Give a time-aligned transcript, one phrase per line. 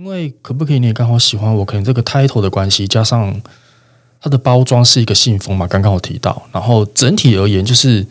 [0.00, 3.38] 因为可不可以你也刚好喜欢我，可能这个 title 的关系，加上
[4.18, 8.06] 它的包装是一个信封嘛，刚刚我提到，然后整体而言就是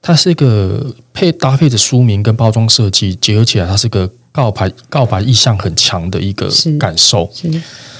[0.00, 7.30] 它是一个配搭配着书名跟包装设计结合起来，它是个告白告白意向很强的一个感受，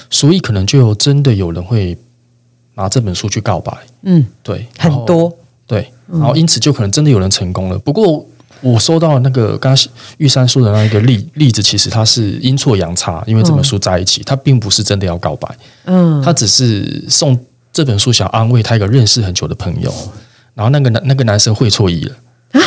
[0.09, 1.95] 所以可能就有真的有人会
[2.73, 5.31] 拿这本书去告白，嗯，对，很多
[5.67, 7.77] 对，然后因此就可能真的有人成功了。
[7.77, 8.25] 不过
[8.61, 9.85] 我收到那个刚刚
[10.17, 15.49] 玉山说的那一个例例子，其实它是阴错阳差，因为这本书在一起，他并不是真的要告白，
[15.85, 17.37] 嗯，他只是送
[17.73, 19.93] 这本书想安慰他一个认识很久的朋友，
[20.53, 22.15] 然后那个男那个男生会错意了
[22.51, 22.61] 啊，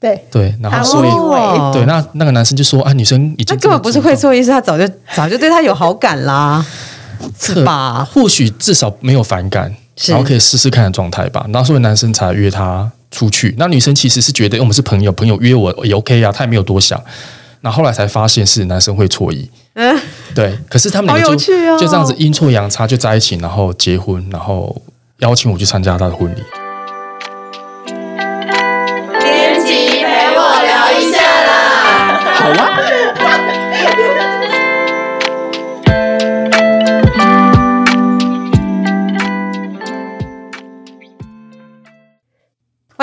[0.00, 1.10] 对，对，然他后所以。
[1.72, 6.64] 对，那那个男生就说：“啊，女生已经那根本不是会错意，是他早就早就对他有好感啦，
[7.38, 8.04] 是吧？
[8.04, 9.74] 或许至少没有反感，
[10.06, 11.44] 然后可以试试看的状态吧。
[11.52, 13.54] 然后所以男生才约她出去。
[13.58, 17.02] 那女生其实是觉得、我们是朋友，朋友约我也 OK 啊，她也没有多想。
[17.62, 19.98] 那后后来才发现是男生会错意，嗯，
[20.34, 20.56] 对。
[20.68, 24.80] 可是他们两个就、就这样子阴错阳差就在一起，然后结婚，然后
[25.18, 26.40] 邀请我去参加他的婚礼。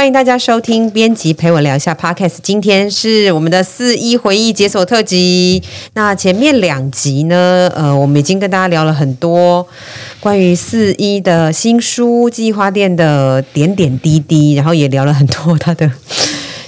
[0.04, 2.34] 欢迎大家收听编辑陪我聊一下 Podcast。
[2.44, 5.64] 今天是我们的四一回忆解锁特辑。
[5.94, 9.66] 那前面两集呢，呃，我们已经跟大家聊了很多
[10.20, 15.90] 关于四一的新书《记忆花店》的点点滴滴，然后也聊了很多他的。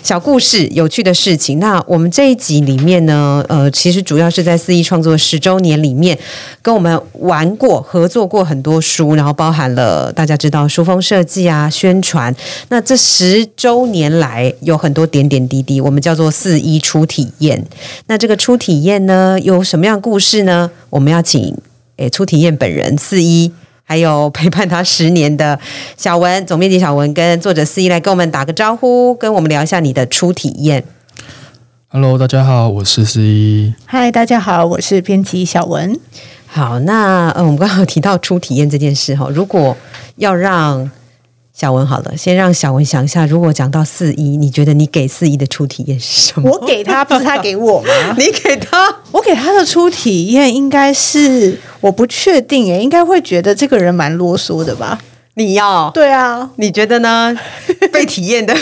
[0.05, 1.57] 小故事、有趣的事情。
[1.57, 6.15] 那我们这一集里面呢，呃，其实主要是在四一创作十周年里面，
[6.61, 12.31] 跟我们玩过、合作过很多书，然后包含了大家知道书封设计啊、宣传。
[12.69, 17.65] 那这十周年来有很多点点滴滴，我们叫做四一初体验。
[18.05, 20.69] 那这个初体验呢，有什么样故事呢？
[20.91, 21.57] 我们要请
[21.97, 23.51] 诶初体验本人四一。
[23.87, 25.57] 还有陪伴他十年的
[25.95, 30.83] 小文，总编辑小文跟作者思怡来跟我们打个招呼，跟我们聊一下你的初体验。
[31.89, 33.73] Hello，大家好，我是 C 一。
[33.85, 35.99] 嗨，大家好，我是编辑小文。
[36.47, 39.77] 好，那呃，我们刚刚有提到初体验这件事哈，如果
[40.15, 40.89] 要让
[41.57, 46.51] 小文好了，先让小文想一下，如果讲到四一，你觉得你给四一的初体验是什么？
[46.51, 47.87] 我给他，不是他给我吗？
[48.19, 54.99] 你给他，我给他的初体验应该是我不确定诶，应该会觉得这个人蛮啰嗦的吧？
[55.35, 57.33] 你要，对啊，你觉得呢？
[57.93, 58.53] 被体验的，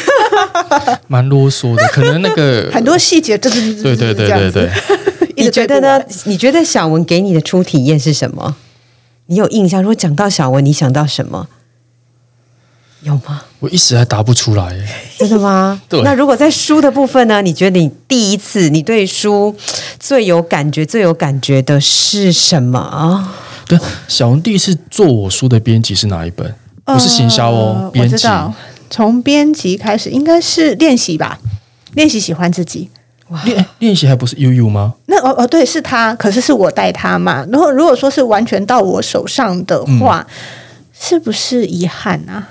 [1.08, 4.70] 蛮啰嗦的，可能那个很多细节，对对对对对对对，
[5.38, 6.00] 你觉得呢？
[6.26, 8.56] 你觉得小文给你的初体验是什么？
[9.26, 9.82] 你有印象？
[9.82, 11.48] 如果讲到小文，你想到什么？
[13.03, 13.41] 有吗？
[13.59, 14.75] 我一时还答不出来。
[15.18, 15.81] 真的吗？
[15.90, 17.41] 对那如果在书的部分呢？
[17.41, 19.56] 你觉得你第一次你对书
[20.00, 23.36] 最有感觉、最有感觉的是什么啊？
[23.68, 23.78] 对，
[24.08, 26.53] 小红第一次做我书的编辑是哪一本？
[26.86, 28.18] 不是行销哦，编辑。
[28.18, 28.53] 知道，
[28.90, 31.40] 从编辑开始应该是练习吧，
[31.94, 32.90] 练习喜欢自己。
[33.46, 34.94] 练练习还不是悠悠吗？
[35.08, 37.44] 那哦哦，对，是他，可是是我带他嘛。
[37.50, 40.28] 然后如果说是完全到我手上的话，
[40.94, 42.47] 是不是遗憾啊？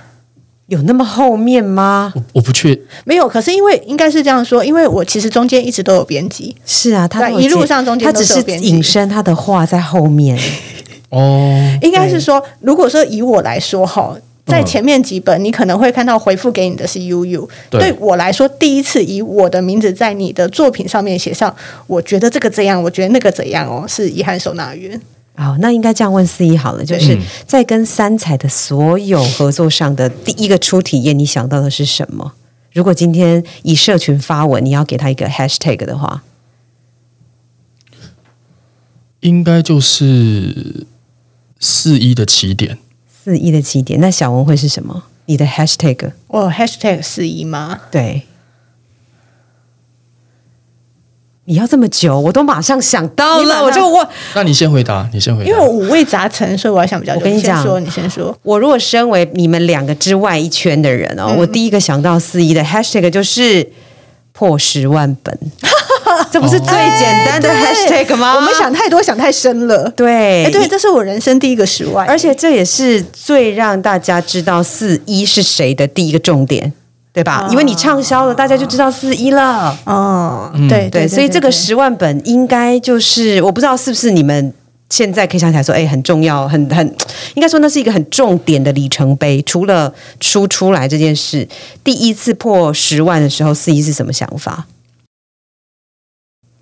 [0.72, 2.10] 有那么后面吗？
[2.16, 10.38] 我我不确，没有，可是因为应该是这样说，因为我其实中间一直都有编辑，是啊，他一路上中间他只是都是有编辑引申他的话在后面。
[11.10, 14.16] 哦，应该是说，如果说以我来说哈，
[14.46, 17.46] 在前面几本，你可能会看到回复给你的是悠悠。
[17.68, 21.54] 对对我来说，第一次以我的名字在你的作品上面写上，
[21.86, 24.98] 我觉得这个怎样，我觉得那个怎样哦，是遗憾收纳员。
[25.34, 32.34] 好，那应该这样问四一好了，就是嗯在跟三彩的所有合作上的第一个初体验，你想到的是什么？
[32.72, 36.22] 如果今天以社群发文，你要给他一个 hashtag 的话，
[39.20, 40.86] 应该就是
[41.58, 42.78] 四一的起点。
[43.24, 45.04] 四一的起点，那小文会是什么？
[45.26, 47.80] 你的 hashtag 我 hashtag 四一吗？
[47.90, 48.22] 对。
[51.44, 55.50] 你要这么久，我都马上想到了，我就问，那你先回答，你先回答。
[55.50, 57.18] 因为我五味杂陈，所以我要想比较久。
[57.18, 58.36] 我跟你讲先说，你先说。
[58.42, 63.68] 我如果身为你们两个之外一圈的人嗯哦，我第一个想到四一的 hashtag 就是
[64.32, 65.36] 破十万本，
[66.30, 68.36] 这不是最简单的 hashtag 吗？
[68.36, 69.90] 我们想太多，想太深了。
[69.96, 76.72] 对，哎，对，这是我人生第一个十万，而且这也是最让大家知道四一是谁的第一个重点，
[77.12, 77.46] 对吧？
[77.50, 79.78] 因为你畅销了，大家就知道四一了。
[79.84, 84.54] 哦，对对，所以这个十万本应该就是我不知道是不是你们
[84.88, 86.86] 现在可以想起来说，哎，很重要，很很
[87.34, 89.42] 应该说那是一个很重点的里程碑。
[89.42, 91.46] 除了书出来这件事，
[91.84, 94.66] 第一次破十万的时候，四一是什么想法？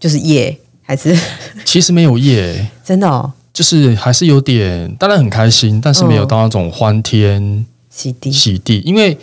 [0.01, 1.17] 就是耶，还是
[1.65, 3.33] 其实没有夜， 真的哦？
[3.53, 9.19] 就是还是有点，当然很开心，但是没有到那种欢天喜地喜地，因为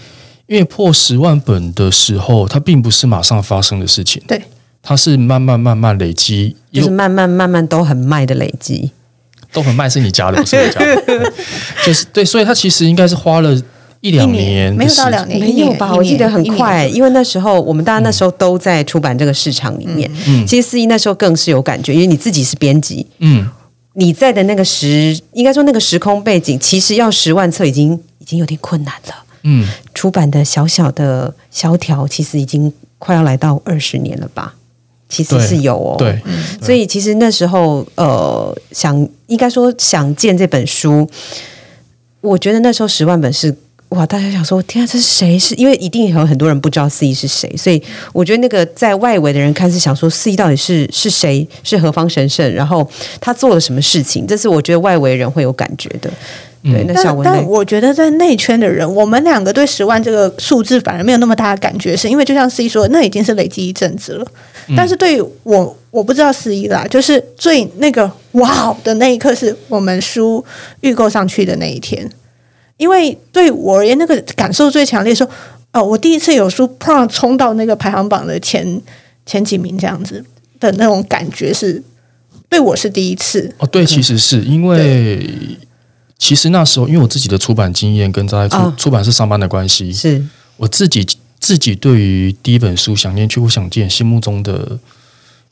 [0.47, 4.41] 因为破十万本的时候，它并不是马上发生的事情，对，
[4.81, 8.91] 它是慢慢慢慢累积，就是慢慢慢慢都很卖的累积。
[9.53, 11.33] 都很卖是你家的，不是我家的，
[11.85, 13.59] 就是对，所以它其实应该是花了
[14.01, 15.95] 一两一年没有到两年，没有吧？
[15.95, 20.11] 我记得很快，因为那时候我们大家那时候都在出版这个市场里面。
[20.27, 23.49] 嗯，其实四一那时候更是有感觉，因为你自己是编辑，嗯，
[23.93, 29.15] 你在的那个时，应该说那个时空背景，其实要十万册已经已经有点困难了。
[29.49, 34.53] 嗯，出版的小小的萧条，其实已经快要来到二十年了吧。
[35.07, 36.21] 其实是有哦，对，
[36.61, 41.09] 所以其实那时候呃，想应该说想见这本书，
[42.19, 43.55] 我觉得那时候十万本是
[43.89, 45.39] 哇，大家想说天啊，这是谁？
[45.39, 52.85] 是因为一定有很多人不知道四一是谁，所以我觉得那个在外围的人看是想说四一到底是是谁，是何方神圣，然后
[53.21, 56.11] 他做了什么事情，这是我觉得外围人会有感觉的。
[56.71, 64.25] 对，那小文，但我觉得在内圈的人，我们两个对十万这个数字反而没有那么大的感觉，是因为就像四一说，那已经是累积一阵子了。
[64.75, 70.43] 但是对我，我不知道四一啦，就是最那个哇的那一刻，是我们书
[70.81, 72.09] 预购上去的那一天。
[72.75, 75.27] 因为对我而言，那个感受最强烈，说
[75.73, 78.81] 哦，我第一次有书砰冲到那个排行榜的前
[79.25, 80.23] 前几名，这样子
[80.59, 81.81] 的那种感觉，是
[82.49, 83.51] 对我是第一次。
[83.57, 85.19] 哦，对，其实是因为
[86.17, 90.25] 其实那时候，因为我自己的出版经验跟在出出版社上班的关系，是
[90.57, 91.05] 我自己。
[91.39, 94.77] 自己对于第一本书《想念却不想见》心目中的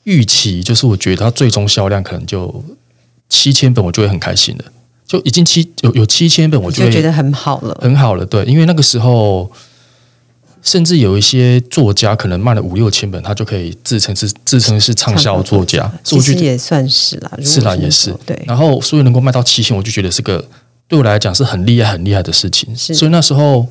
[0.03, 2.65] 预期，就是我觉得它最终销量可能就
[3.29, 4.65] 七千本，我就会很开心的。
[5.05, 8.25] 就已经七有有七千本，我就觉得很好了，很好了。
[8.25, 9.49] 对，因为那个时候，
[10.65, 15.89] 甚至有一些作家可能卖了五六千本，他就可以自称是自称是畅销作家。
[16.03, 18.37] 其实也算是啦，是啦，也是对。
[18.45, 20.45] 然后所以能够卖到七千，我就觉得是个
[20.89, 22.75] 对我来讲是很厉害、很厉害的事情。
[22.75, 23.65] 所以那时候。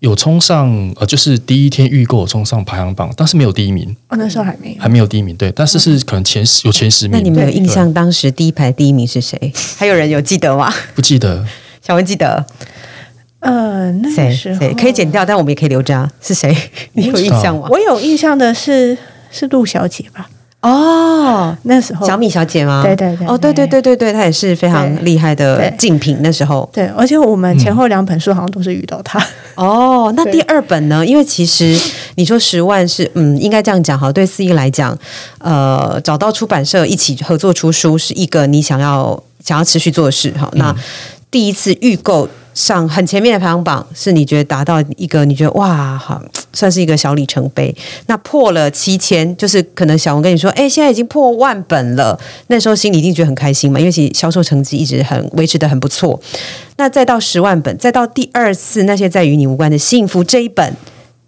[0.00, 3.88] 有冲上呃，就是第一天预购冲上排行榜，但是没有第一名。
[4.08, 5.34] 哦，那时候还没有，还没有第一名。
[5.34, 7.12] 对，但是是可能前十有前十名。
[7.16, 9.50] 那你们有印象当时第一排第一名是谁？
[9.78, 10.70] 还有人有记得吗？
[10.94, 11.42] 不记得。
[11.80, 12.44] 小文记得。
[13.44, 16.10] 呃，那谁谁可以剪掉，但我们也可以留着。
[16.20, 16.56] 是谁？
[16.94, 17.68] 你有印象吗？
[17.70, 18.96] 我有印象的是
[19.30, 20.28] 是陆小姐吧。
[20.62, 22.82] 哦，那时候小米小姐吗？
[22.82, 26.16] 对对对，哦，对对对对对，她也是非常厉害的竞品。
[26.22, 29.22] 那时候，对，而且我们前后两本书好像都是遇到她。
[29.56, 31.04] 哦，那第二本呢？
[31.04, 31.78] 因为其实
[32.14, 34.10] 你说十万是，嗯，应该这样讲哈。
[34.10, 34.98] 对四一来讲，
[35.36, 40.48] 呃，找到出版社一起合作出书是一个你想要想要持续做的事哈。
[40.54, 40.74] 那
[41.30, 42.26] 第一次预购。
[42.54, 46.22] 上很前面的排行榜，是你觉得达到一个你觉得哇，好
[46.52, 47.74] 算是一个小里程碑。
[48.06, 52.18] 那破了七千，就是可能小文跟你说，哎，现在已经破万本了。
[52.46, 56.18] 那时候心里一定觉得很开心嘛，因为其销售成绩一直很维持的很不错。
[56.76, 60.74] 那再到十万本，再到第二次那些在与你无关的幸福这一本，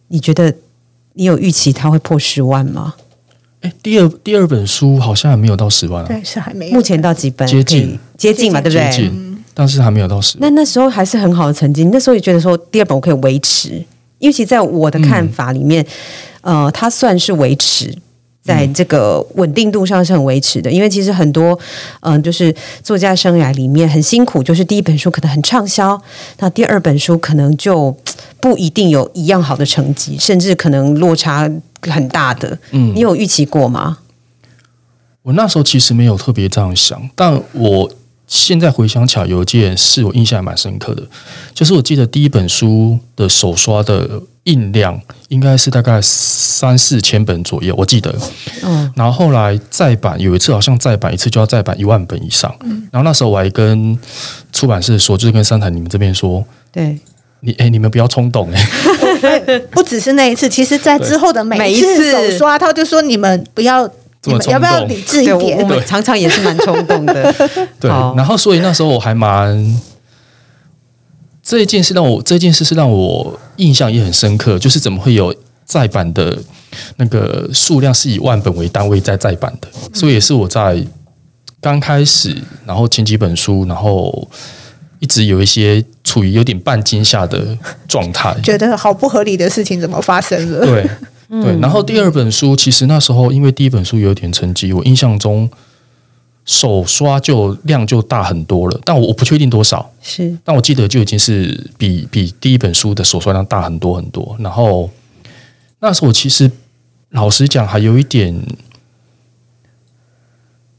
[0.09, 0.55] 你觉得
[1.15, 2.95] 你有预期它会破十万吗？
[3.63, 6.71] 哎，第二第二本书好像还没有到十万啊，对，是还没。
[6.71, 7.49] 目前到几本？
[7.49, 9.11] 接近接近嘛，对不对？
[9.59, 10.37] 但是还没有到十。
[10.39, 11.83] 那那时候还是很好的成绩。
[11.85, 13.71] 那时候也觉得说，第二本我可以维持，
[14.19, 15.83] 因为其实在我的看法里面，
[16.43, 17.97] 呃，它算是维持
[18.43, 20.71] 在这个稳定度上是很维持的。
[20.71, 21.59] 因为其实很多，
[22.01, 25.99] 嗯，就是作家生涯里面很辛苦，就是第一本书可能很畅销，
[26.39, 27.97] 那第二本书可能就
[28.39, 32.59] 不一定有一样好的成绩，甚至可能落差很大的。
[32.73, 34.01] 嗯，你有预期过吗？
[35.23, 37.91] 我那时候其实没有特别这样想，但我。
[38.27, 41.03] 现在回想起来，有一件事我印象还蛮深刻的，
[41.55, 48.13] 就是我记得第一本书的手刷的印量应该是大概三四千本左右，我记得。
[48.65, 48.93] 嗯。
[48.97, 52.53] 然后后来再版有一次，好像再版一次就要再版一万本以上。
[52.65, 52.89] 嗯。
[52.91, 53.97] 然后那时候我还跟
[54.53, 56.99] 出版社说，就是跟三台你们这边说，对，
[57.41, 59.59] 你哎，你们不要冲动哎。
[59.71, 63.89] 不只是那一次，其实在之后的每一次手刷，他就说你们不要。
[64.49, 65.59] 要不要理智一点？
[65.59, 67.33] 我们常常也是蛮冲动的。
[67.79, 69.81] 对，然后所以那时候我还蛮
[71.43, 76.37] 这一件事让我这件事是让我印象也很深刻，就是怎么会有再版的
[76.97, 80.85] 那个数量是以万本为单位在再版的，所以也是我在
[81.61, 84.29] 刚开始，然后前几本书，然后
[84.99, 87.57] 一直有一些处于有点半惊吓的
[87.89, 90.67] 状态，觉得好不合理的事情怎么发生了？
[90.67, 90.89] 对。
[91.29, 95.51] 对，然后第二本书其实那时候因为第一本书有点成绩，我印象中
[96.45, 104.37] 手刷就量就大很多了，但我我不确定多少，是，但我记得就已经是比比第一本书的手刷量大很多很多。
[104.39, 104.89] 然后
[105.81, 106.51] 那时候我其实
[107.11, 108.41] 老实讲还有一点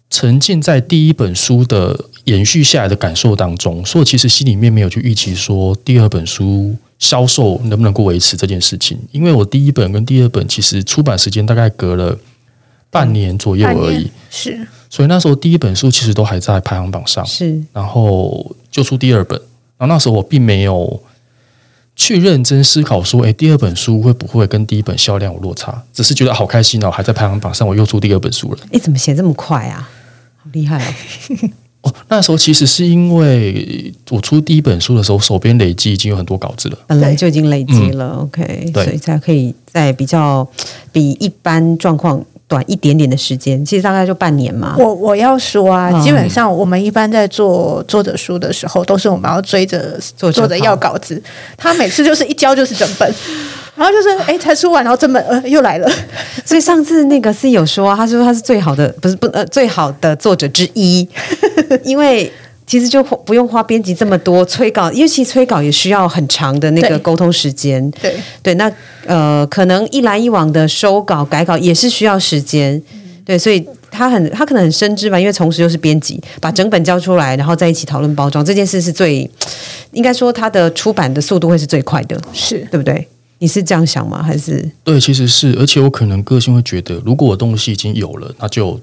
[0.10, 8.98] 沉浸在第一本书的延续下来的感受当中，所以其实心里面没有去预期说第二本书销售能不能够维持这件事情。
[9.14, 12.18] 因为我第一本跟第二本其实出版时间大概隔了
[12.90, 19.40] 半年左右而已，是所以那时候第一本书其实都还在排行榜上，是然后就出第二本。
[19.78, 21.02] 然后那时候我并没有
[21.96, 25.82] 去认真思考说，诶，第二本书会不会跟第一本销量有落差？
[25.94, 28.60] 只是觉得好开心哦，还在排行榜上，我又出第二本书了。
[28.72, 29.90] 你，怎么写这么快啊？
[30.36, 30.94] 好厉害哦！
[31.82, 36.78] 哦，那时候其实是因为我出第一本书的时候，手边累积已经有很多稿子了。
[36.88, 38.84] 本来就已经累积了、o k 嗯对。
[38.86, 40.48] 所以才可以在比较
[40.92, 44.76] 比一般状况短一点点的时间，其实大概就半年嘛。
[44.80, 46.02] 我我要说啊，嗯。
[46.02, 51.22] 基本上我们一般在做作者书的时候，都是我们要追着作者要稿子，
[51.56, 53.14] 他每次就是一交就是整本，
[53.78, 55.90] 然后就是哎才出完，然后整本呃又来了，
[56.44, 61.08] 所以上次那个 C 有说、啊，他说他是最好的，不是不呃最好的作者之一，
[61.86, 62.30] 因为。
[62.70, 67.90] 其实就不用花编辑这么多催稿，因为其实催稿也需要很长的那个对沟通时间。
[67.92, 68.70] 对对，那
[69.06, 72.76] 呃，可能一来一往的收稿、改稿也是需要时间。
[72.92, 79.30] 嗯对，所以他很他可能很深知吧，因为同时又是编辑，把整本交出来，然后在一起讨论包装这件事是最，
[79.94, 83.08] 应该说他的出版的速度会是最快的，是对不对？
[83.40, 84.22] 你是这样想吗？
[84.24, 88.80] 还是对，其实是，而且我可能个性会觉得，如果我东西已经有了，那就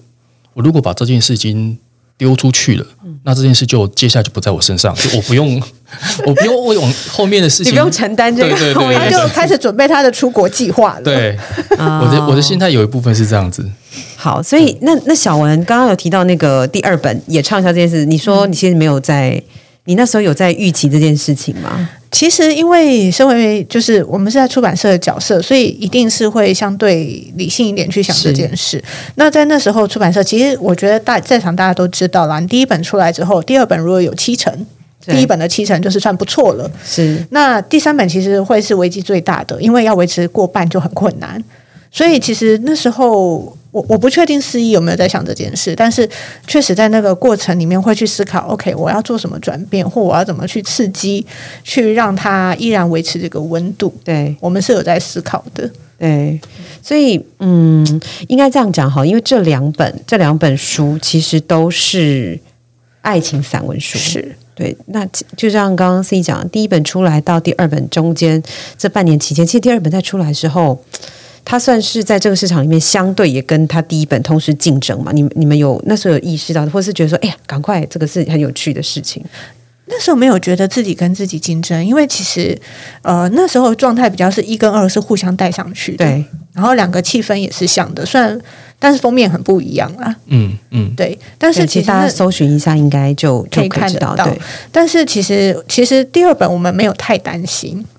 [0.54, 1.76] 我如果把这件事已经
[2.16, 2.86] 丢出去了，
[3.24, 5.60] 那这件事就接下来就不在我身上， 就我不用，
[6.26, 11.36] 我不用为往后面的事情，你不用承担这个对对对后面他就开始准备他的出国计划了。，对，
[11.76, 13.68] 啊我的我的心态有一部分是这样子。
[14.16, 19.42] 好，所以那那小文刚刚有提到那个第二本也畅销这件事，你说你其实没有在，
[19.86, 21.88] 你那时候有在预期这件事情吗？
[22.10, 28.82] 其实因为身为就是我们是在出版社的角色，所以一定是会相对理性一点去想这件事。
[29.16, 34.66] 那在那时候出版社，其实我觉得大在场大家都知道啦，你第一本出来之后，第二本如果有七成，
[35.06, 36.70] 第一本的七成就是算不错了。
[36.84, 41.42] 是那第三本其实会是危机最大的，因为要维持过半就很困难。
[41.90, 46.08] 所以其实那时候我我不确定司仪有没有在想这件事，但是
[46.46, 51.26] 确实在那个过程里面会去思考，OK，我要做什么转变，或我要怎么去刺激，
[51.64, 53.92] 去让它依然维持这个温度。
[54.04, 55.68] 对我们是有在思考的。
[55.98, 56.40] 对，
[56.80, 62.38] 所以嗯，应该这样讲哈，因为这两本这两本书其实都是
[63.00, 65.04] 爱情散文书，是对，那
[65.36, 68.40] 就像刚刚 C 讲，第一本出来到第二本中间
[68.78, 70.80] 这半年期间，其实第二本在出来的时候，
[71.44, 75.12] 它算是在这个市场里面相对也跟它第一本同时竞争嘛。
[75.12, 79.22] 你们你们有那时候有意识到，或是觉得说，哎呀，赶快这个是很有趣的事情，
[79.86, 82.58] 那时候没有觉得自己跟自己竞争，因为其实
[83.02, 86.24] 呃那时候状态比较是一跟二是互相带上去的，对，
[86.54, 88.40] 然后两个气氛也是像的，虽然
[88.78, 94.30] 但是封面很不一样啦，嗯嗯，对，但是其实大家搜寻一下，应该就可以就可以知道，看得到。
[94.30, 94.40] 对，
[94.72, 97.93] 但是其实其实第二本我们没有太担心，嗯，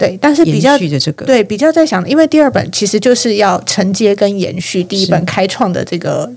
[0.00, 6.32] 对，但是比较这个，对比较在想，因为第二本其实就是要承接跟延续第一本开创的这个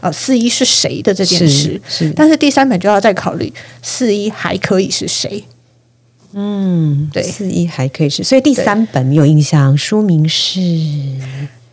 [0.00, 5.42] 呃四一是谁的这件事，是，但是第三本就要再考虑四一还可以是谁，
[6.34, 10.60] 嗯，对四一还可以是，所以第三本你有印象，书名是，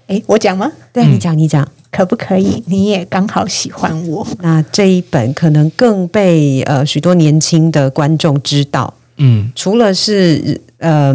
[0.07, 0.71] 哎，我讲吗？
[0.93, 1.69] 对你讲你讲。
[1.95, 2.63] 可不可以？
[2.65, 8.91] 你也刚好喜欢我，那这一本可能更被呃许多年轻的观众知道，
[9.23, 11.13] 嗯，除了是呃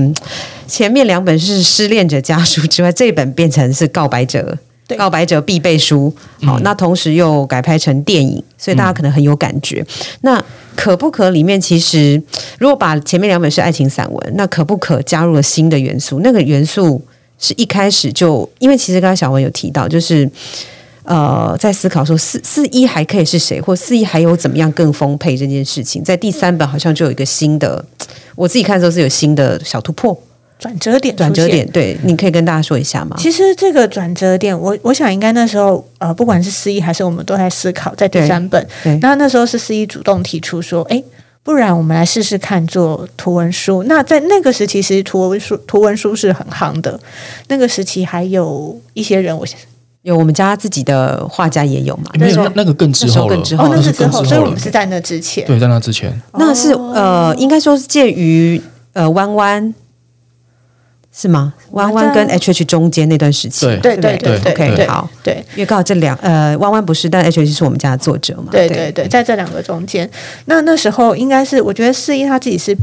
[0.67, 4.57] 前面两本是失恋者家书之外，这一本变成是告白者。
[4.89, 6.11] 对告白者必备书，
[6.41, 9.85] 好、那同时又改拍成电影，所以大家可能很有感觉。
[10.23, 10.43] 那
[10.75, 12.23] 可不可里面其实，
[12.59, 16.21] 如果把前面两本是爱情散文，那可不可加入了新的元素？
[16.21, 17.05] 那个元素
[17.39, 20.27] 是一开始就，因为其实刚才小文有提到，就是
[21.09, 27.83] 呃，在思考说四四一还可以是谁，或四一还有怎么样更丰沛这件事情，在第三本好像就有一个新的，
[28.37, 30.15] 我自己看的时候是有新的小突破、
[30.59, 31.67] 转折点，转折点。。
[31.71, 33.17] 对，你可以跟大家说一下吗？
[33.19, 41.03] 其实这个转折点，我我想应该那时候呃，不管是司仪还是我们都在思考，在第三本，对那那时候是司仪主动提出说，哎，
[41.43, 43.83] 不然我们来试试看做图文书。
[43.85, 47.01] 那在那个时期，其实图文书图文书是很夯的。
[47.49, 49.47] 那个时期还有一些人，我
[50.09, 52.11] 有我们家自己的画家也有嘛？
[52.15, 54.59] 没有那时候那那个更之后更之后哦，那是是之后，所以我们。
[54.59, 55.47] 是在那之前。
[55.47, 58.61] 对，在那之前，那是呃，应该说是介于
[58.95, 59.75] 呃弯弯
[61.13, 61.53] 是吗？
[61.73, 68.49] 弯弯跟 H H 中间那段时期，对对对对对 OK，好，对因为刚好这两呃弯弯不是，但 H H 是我们家的作者嘛？
[68.51, 70.09] 对对对，在这两个中间，
[70.47, 72.75] 那那时候应该是我觉得四一他自己是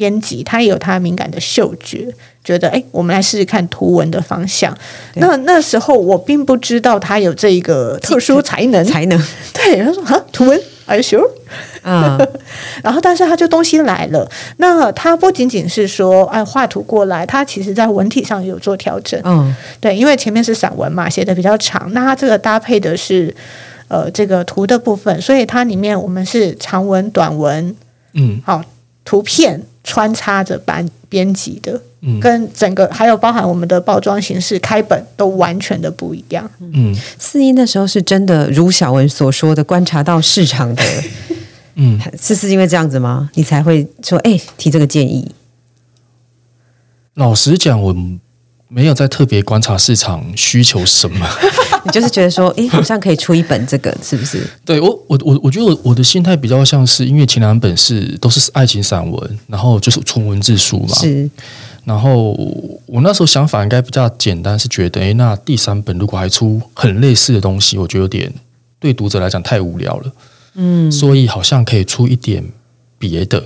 [0.00, 2.08] 编辑，他也有他敏感的嗅觉，
[2.42, 4.74] 觉得哎，我们来试试看图文的方向。
[5.16, 10.58] 那那时候我并不知道他有这个特殊才能， 才能 对他说啊，图文。
[10.86, 11.30] Are you sure？
[11.82, 12.18] 啊，
[12.82, 19.20] 然后但是他就东西来了，那他不仅仅是说哎画图过来，他其实在文体上有做调整。
[19.22, 23.32] 嗯，对，因为前面是散文嘛，写的比较长，那他这个搭配的是
[23.88, 27.76] 呃这个图的部分，所以它里面我们是长文、短文，
[28.14, 28.64] 嗯，好
[29.04, 36.48] 图片穿插着版编辑的，嗯跟整个还有包含我们的包装形式、开本都完全的不一样。
[36.60, 40.82] 嗯四一那时候是真的如小文所说的，观察到市场的，
[41.76, 43.30] 嗯，是是因为这样子吗？
[43.34, 45.30] 你才会说哎提这个建议？
[47.14, 47.94] 老实讲，我
[48.72, 51.28] 没有在特别观察市场需求什么。
[51.84, 54.42] 你就是觉得说，哎，好像可以出一本这个，是不是？
[54.64, 60.94] 对我，我我我觉得我我的心态比较像是，因为前两本是都是爱情散文，然后就是纯文字书嘛。
[60.94, 61.28] 是，
[61.84, 62.32] 然后
[62.86, 68.32] 我那时候想法应该比较简单，是觉得，诶，那第三本如果还出很类似的东西，我觉得有点
[68.78, 70.12] 对读者来讲太无聊了。
[70.54, 72.44] 嗯，所以好像可以出一点
[72.98, 73.42] 别的。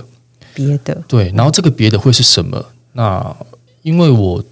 [0.53, 2.65] 别的，对，然后这个别的会是什么？
[2.93, 3.35] 那
[3.81, 4.43] 因为我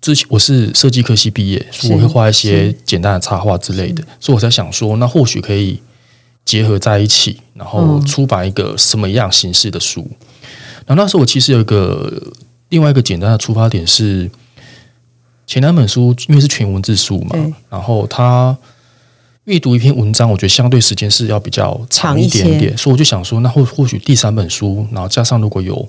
[0.00, 5.80] 之前我是设计科系毕业，所以我会画一些简单的插画之类的，所以我才想说，那或许可以
[6.44, 8.06] 结合在一起，然后嗯。
[8.06, 10.08] 出版一个什么样形式的书。
[10.86, 12.10] 然后那时候我其实有一个
[12.70, 14.30] 另外一个简单的出发点是，
[15.46, 17.36] 前两本书因为是全文字书嘛，
[17.68, 18.56] 然后它
[19.44, 25.88] 阅读一篇文章，我觉得相对时间是要比较长一点一点，所以我就想说，那或或许第三本书，然后加上如果有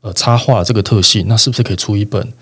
[0.00, 2.32] 呃插画这个特性，那是不是可以出一本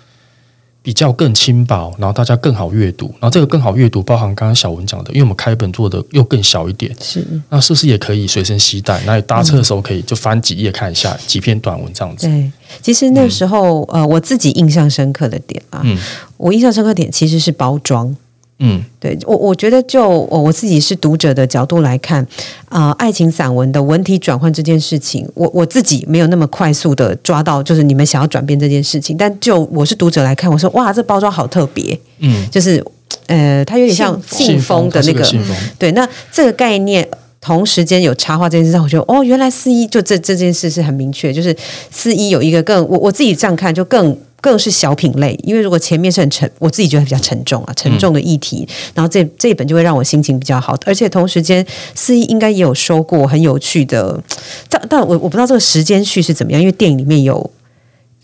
[0.85, 3.07] 比较更轻薄，然后大家更好阅读？
[3.19, 9.01] 然后这个更好阅读，包含刚刚小文讲的，因为我们开本做的又更小一点，是那是不是也可以随身携带？
[9.03, 12.27] 那你搭车的时候可以就翻几页看一下，几篇短文这样子。
[12.27, 12.51] 对。
[12.83, 15.97] 其实那时候，呃，我自己印象深刻的点啊，嗯
[16.37, 18.15] 我印象深刻点其实是包装。
[18.59, 22.25] 嗯对我，我觉得就我我自己是读者的角度来看，
[22.69, 29.17] 啊、爱情散文的文体转换这件事情，我我自己没有那么快速的抓到，就是你们想要转变这件事情。
[29.17, 32.83] 但就我是读者来看，我说哇，这包装好特别，嗯，就是
[33.27, 37.07] 呃，它有点像信信封的那个，信封，对，那这个概念。
[37.41, 41.55] 同时间有插画这件事上，我觉得哦，原来四一就这这件事是很明确，就是
[41.91, 54.21] 四一有一个更我我自己这样看，就更更是小品类，因为如果前面是很沉，我自己觉得比较沉重啊，沉重的议题，然后这这一本就会让我心情比较好，而且同时间四一应该也有收过很有趣的，
[54.69, 57.49] 但但我我不知道这个时间序是怎么样，因为电影里面有。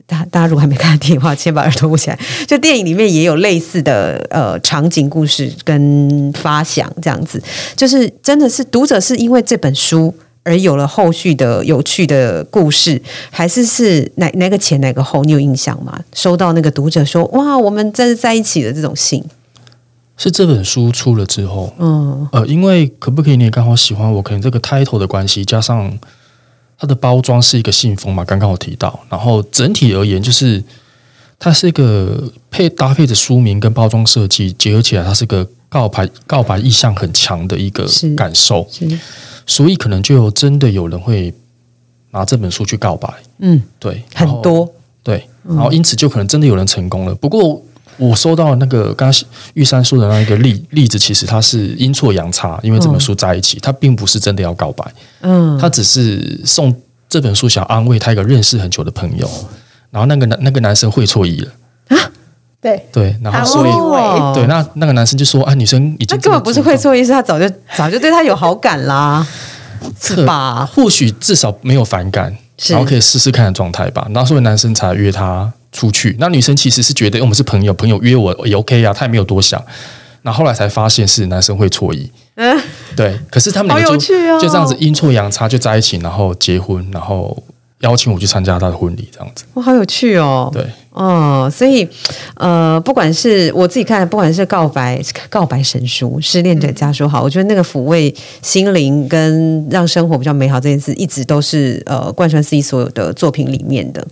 [0.07, 2.19] 大大家如果还没看电影的话，先把耳朵捂起来。
[2.45, 7.41] 就电影里面也有类似的呃场景故事跟发想，这样子，
[7.77, 15.23] 就是真的是读者是因为这本书而有了后续的有趣的故事，还是是哪哪个前哪个后？
[15.23, 16.03] 你有印象吗？
[16.13, 19.23] 收到那个读者说哇，我们真的在一起的这种信，
[20.17, 25.95] 是这本书出了之后，嗯，呃，因为可不可以你也刚好喜欢我，可能这个 title 的关系，加上
[26.79, 30.63] 它的包装是一个信封嘛，刚刚我提到，然后整体而言就是
[31.37, 38.85] 它是一个配搭配的书名跟包装设计结合起来，它是个告白告白意向很强的一个感受，是。
[39.47, 41.33] 所以可能就真的有人会
[42.11, 43.07] 拿这本书去告白，
[43.39, 44.69] 嗯对，很多。
[45.01, 47.15] 对，然后因此就可能真的有人成功了。
[47.15, 47.59] 不过
[47.97, 55.57] 我收到那个刚刚玉山说的那一个例例子，其实它是阴错阳差，因为这本书在一起，他并不是真的要告白，嗯。
[55.57, 56.75] 他只是送
[57.09, 59.29] 这本书想安慰他一个认识很久的朋友，
[59.89, 61.51] 然后那个男那个男生会错意了，
[62.61, 63.71] 对，对，然后所以。
[63.71, 69.25] 哦对，那那个男生就说：“啊，女生已经那根本不是会错意，是他早就早就对他有好感啦，
[69.99, 70.65] 是吧？
[70.65, 72.35] 或许至少没有反感，
[72.69, 74.07] 然后可以试试看的状态吧。
[74.13, 79.61] 然后所以男生才约她出去，那女生其实是觉得诶我们是朋友，朋友约我也 OK 啊，她也没有多想。
[80.23, 82.55] 那后来才发现是男生会错意，嗯，
[82.95, 83.19] 对。
[83.31, 87.35] 可是他们两个就、就这样子阴错阳差就在一起，然后结婚，然后
[87.81, 89.43] 邀请我去参加他的婚礼，这样子。
[89.55, 90.49] 哇，好有趣哦。
[90.53, 91.87] 对，哦，所以
[92.35, 104.05] 呃，不管是我自己看，不管是告白、告白神书、失恋者家书好，我觉得那个抚慰心灵跟让生活比较美好这件事，一直都是呃贯穿自己所有的作品里面的。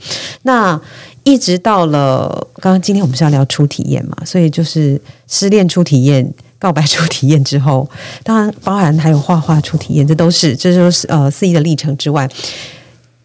[0.43, 0.79] 那
[1.23, 6.33] 一直到了刚刚今天我们是要聊初体验嘛，所以就是失恋初体验。
[6.61, 7.89] 告白初体验之后，
[8.21, 12.29] 当然包含还有画画初体验，这都是这就是呃四一的历程之外，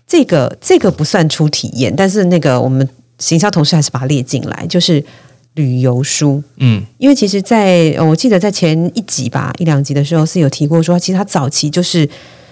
[0.06, 2.86] 这个这个不算出体验，但是那个我们
[3.18, 5.02] 行销同事还是把它列进来，就是
[5.54, 6.42] 旅游书。
[6.58, 12.08] 嗯，因为其实在，呃我记得在前一集吧，一两集的时候是有提过说，其实他早期就是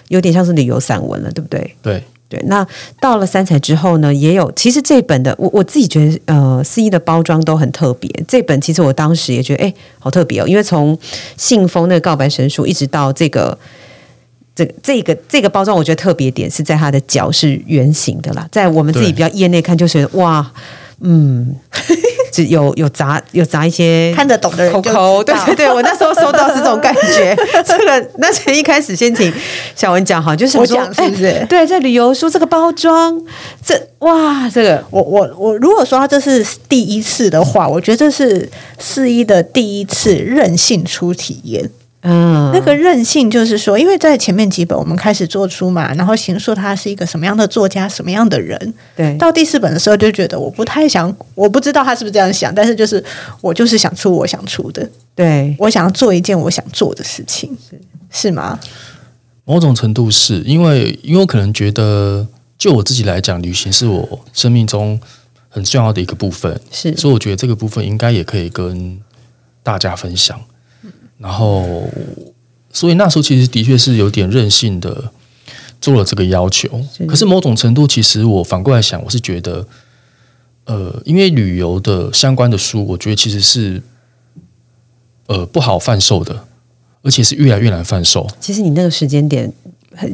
[0.08, 1.76] 有点像是旅游散文了，对不对？
[1.82, 2.66] 对，对，那
[2.98, 8.10] 到了三彩之后呢，也有其实这本的我我自己觉得呃，四一的包装都很特别。
[8.26, 10.98] 这本其实我当时也觉得哎，好特别哦，因为从
[11.36, 13.58] 信封那个告白神书一直到这个。
[14.54, 20.50] 这个这个这个包装，我觉得特别点是在它的角是圆形的啦，在我们自己比较业内看，就是哇，
[21.00, 21.56] 嗯，
[22.30, 27.34] 只有有砸有砸一些看得懂的人就对对对，我那时候收到是这种感觉。
[27.66, 29.32] 这个那先一开始先请
[29.74, 31.44] 小文讲哈，就是我讲是不是？
[31.48, 33.18] 对，这旅游书这个包装，
[33.64, 41.70] 这哇，这个我我我如果说这是第一次的话，我觉得这是四一的第一次任性出体验。
[42.04, 48.74] 嗯，那个任性就是说，因为在前面几本我们开始做出嘛，然后行述他是一个什么样的作家，什么样的人。
[48.96, 53.02] 对，到第四本的时候就觉得我不太想，我不知道他是不是这样想，但是就是
[53.40, 58.58] 我就是想出我想出的，对我想要做一件我想做的事情，是是吗？
[59.44, 62.26] 某种程度是因为，因为我可能觉得，
[62.58, 65.00] 就我自己来讲，旅行是我生命中
[65.48, 68.98] 很重要的一个部分，是，所以我觉得这个部分应该也可以跟
[69.62, 70.40] 大家分享。
[71.22, 71.88] 然后，
[72.72, 75.12] 所以那时候其实的确是有点任性的
[75.80, 76.68] 做了这个要求。
[77.06, 79.64] 可是某种程度，其实我反过来想，我是觉得，
[80.64, 83.80] 呃，因为旅游的相关的书，我觉得其实是
[85.26, 86.44] 呃不好贩售的，
[87.02, 88.26] 而且是越来越难贩售。
[88.40, 89.52] 其实你那个时间点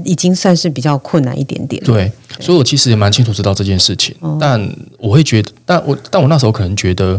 [0.04, 1.82] 已经算是比较困难一点点。
[1.84, 4.60] 对，所以我其实也蛮清楚知道这件事情，但
[4.98, 7.18] 我会觉得，但我但我那时候可能觉得，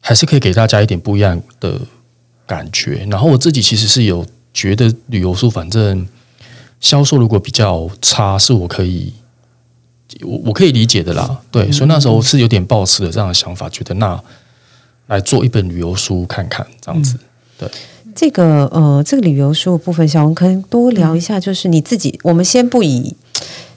[0.00, 1.80] 还是可以给大家一点不一样的。
[2.46, 6.06] 感觉，然后我自己其实是有觉得旅游书，反正
[6.80, 9.12] 销售如果比较差，是我可以
[10.22, 11.40] 我我可以理解的啦。
[11.50, 14.20] 对，所以那时候是有点抱持了这样的想法，觉得那
[15.06, 17.18] 来做一本旅游书看看这样子。
[17.58, 17.68] 对，
[18.14, 23.16] 这个呃，这个旅游书的部分，小文可以多聊一下，就是你自己，我们先不以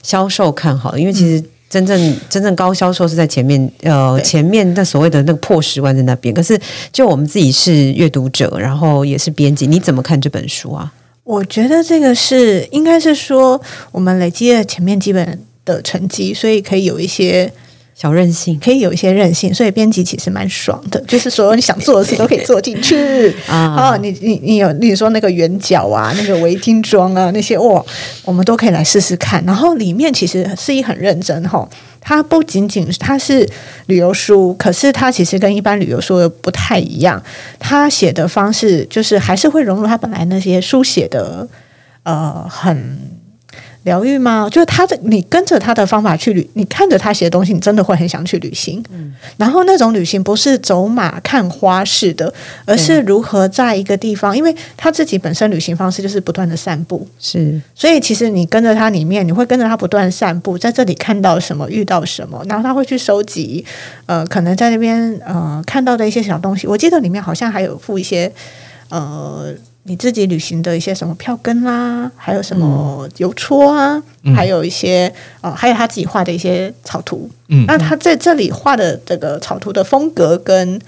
[0.02, 1.44] 销售看好，因为其实。
[1.76, 6.34] 真正真正高销售是在前面，呃，前面那所谓的那个破十万在那边。
[6.34, 6.58] 可是，
[6.90, 10.90] 就我们自己是阅读者，然后也是编辑，你怎么看这本书啊？
[11.24, 13.60] 我觉得这个是应该是说，
[13.92, 17.52] 我们累积了前面基本的成绩，所以可以有一些。
[17.98, 23.96] 小任性可以有一些任性，所以编辑其实蛮爽的，就是所有你想做的事都可以做进去 啊！
[24.02, 27.82] 你你你有，你说那个圆角啊，那个围巾装啊，那些哇，
[28.26, 29.42] 我们都可以来试试看。
[29.46, 31.66] 然后里面其实是一很认真哈，
[31.98, 33.48] 它不仅仅它是
[33.86, 37.22] 旅游书，可是它其实跟一般旅游书不太一样，
[37.58, 41.48] 它写的方式就是还是会融入它本来那些书写的
[42.02, 43.15] 呃很。
[43.86, 44.48] 疗愈吗？
[44.50, 48.82] 就是他的，你跟着他的方法去旅，你看着他写的东西，你真的会很想去旅行。
[48.90, 52.32] 嗯，然后那种旅行不是走马看花式的，
[52.64, 63.64] 而是如何在一个地方，因为他自己本身旅行方式就是不断的散步，是，所以其实你跟着他里面，你会跟着他不断散步，在这里看到什么，遇到什么，然后他会去收集，
[64.06, 66.66] 呃，可能在那边呃看到的一些小东西。
[66.66, 68.30] 我记得里面好像还有附一些
[68.88, 69.54] 呃。
[69.88, 74.02] 你自己旅行的一些什么票根啦，还有什么邮戳啊，
[74.34, 77.30] 还有一些呃，还有他自己画的一些草图。
[77.48, 80.80] 嗯，那他在这里画的这个草图的风格跟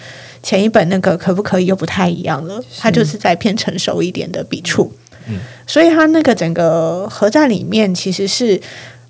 [0.43, 2.61] 前一本那个可不可以又不太一样了？
[2.79, 4.93] 他就是在偏成熟一点的笔触。
[5.29, 8.61] 嗯，所以他那个整个合在里面其实是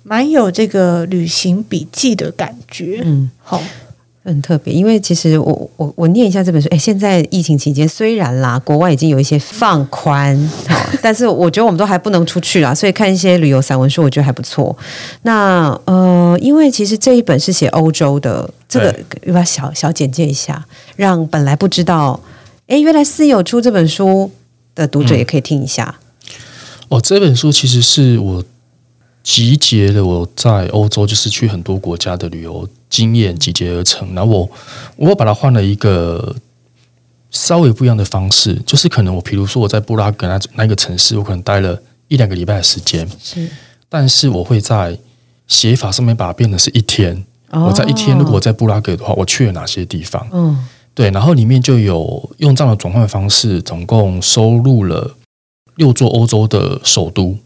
[0.03, 3.01] 蛮有这个旅行笔记的感觉。
[3.03, 3.61] 嗯，好。
[4.23, 6.67] 很特别，因为其实我我我念一下这本书。
[6.69, 10.37] 哎，现在疫情期间，虽然啦，国外已经有一些放宽，
[11.01, 14.75] 但是我觉得我们都还不能出去啦，所以看一些旅游散文书，我觉得还不错。
[15.23, 18.87] 那呃，因为其实这一本是写欧洲的，这个
[19.23, 20.63] 要不要小小简介一下，
[20.95, 22.19] 让本来不知道，
[22.67, 24.29] 哎，原来私有出这本书
[24.75, 25.95] 的读者也可以听一下。
[26.89, 28.43] 哦，这本书其实是我。
[29.29, 34.49] 集结了我在欧洲就是去很多国家的旅游经验集结而成，然后我
[34.95, 36.35] 我把它换了一个
[37.29, 43.47] 稍微不一样的方式，就是可能我比如说我在布拉格那那个城市，我可能待了一两个礼拜的时间，是，
[43.87, 44.97] 但是我会在
[45.45, 47.23] 写法上面把它变成是一天。
[47.51, 50.27] 我在一天，如果我在布拉格的话，我去了哪些地方？
[50.31, 55.15] 嗯，对，然后里面就有用这样的转换方式，总共收录了
[55.75, 57.37] 六座欧洲的首都。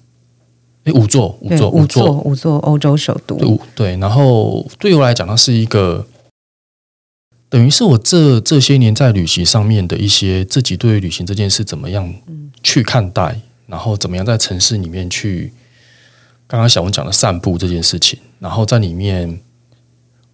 [0.85, 3.37] 哎，五座，五座，五座，五座欧洲首都。
[3.37, 3.97] 对，对。
[3.97, 6.05] 然后对我来讲，它是一个
[7.47, 12.13] 等于是我这这些年在旅行上面的一些自己对于旅行这件事怎么样
[12.61, 15.53] 去看待，然后怎么样在城市里面去
[16.47, 18.19] 刚刚小文讲的散步这件事情。
[18.39, 19.39] 然后在里面，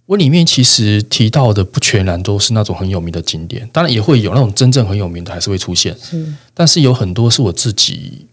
[0.06, 5.96] 我里面其实提到的不全然都是那种很有名的景点，当然也会有那种真正很有名的还是会出现。
[6.52, 8.26] 但是有很多是我自己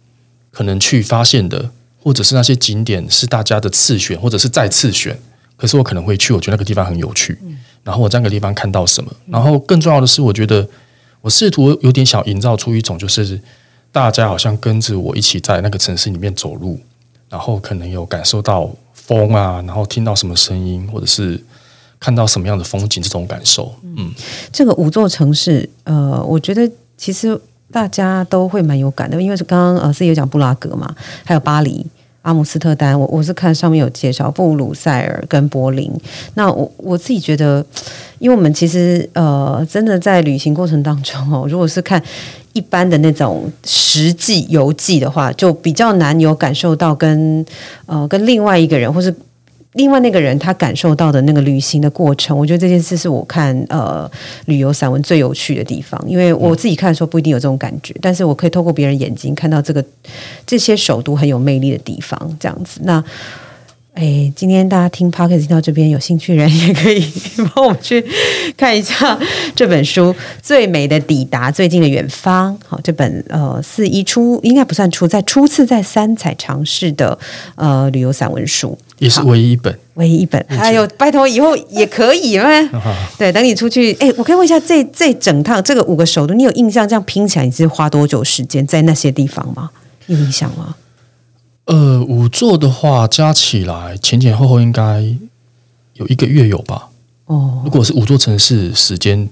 [0.50, 1.70] 可能去发现的。
[2.08, 5.14] 或者是那些景点是大家的次选，或者是再次选，
[5.58, 7.38] 可是我可能会去，我觉得那个地方很有趣，
[7.84, 10.66] 然后我在那个地方看到什么，然后更重要的是，我觉得
[11.20, 13.38] 我试图有点想营造出一种，就是
[13.92, 16.80] 大家好像跟着我一起在那个城市里面走路，
[17.28, 21.38] 然后可能有感受到风啊，然后听到什么声音，或者是
[22.00, 24.14] 看到什么样的风景，这种感受，嗯，
[24.54, 27.38] 这个五座城市，呃，我觉得其实
[27.70, 31.86] 大家都会蛮有感的，因为是刚刚呃是有讲布拉格嘛，还有巴黎。
[32.28, 35.90] 阿姆斯特丹，我我是看上面有介绍布鲁塞尔跟柏林。
[36.34, 37.66] 那我我自己觉得，
[38.20, 42.04] 因为我们其实呃，真的在旅行过程当中哦，如果是看
[42.52, 47.46] 一般的那种实际游记的话，就比较难有感受到跟
[47.86, 49.16] 呃跟另外一个人或是。
[49.74, 54.10] 另外那个人他感受到的那个旅行的过程，我觉得这件事是我看呃
[54.46, 59.84] 旅游散文最有趣的地方，因为我自己看的时候不一定有这种感觉，但是我可以透过别人眼睛看到这个
[60.46, 63.04] 这些首都很有魅力的地方，这样子那。
[63.98, 67.04] 哎，今天大家听 p o c a s t 听到这边，有兴趣人也可以
[67.56, 68.06] 帮我们去
[68.56, 69.18] 看一下
[69.56, 72.54] 这本书《最美的抵达，最近的远方》。
[72.68, 77.18] 好，这本呃四一出应该不算出，在初次在三彩尝试的
[77.56, 80.40] 呃旅游散文书，也是唯一一本，唯一一本。
[80.48, 82.46] 哎呦，拜托以后也可以吗？
[83.18, 86.88] 对，等你出去，哎，我可以问一下，这这整趟这个五个首都，你有印象？
[86.88, 89.72] 这样拼起来你是花多久时间在那些地方吗？
[90.06, 90.76] 有印象吗？
[91.68, 95.04] 呃，五座的话加起来前前后后应该
[95.94, 96.90] 有一个月有吧？
[97.26, 99.28] 哦，如果是五座城市，时间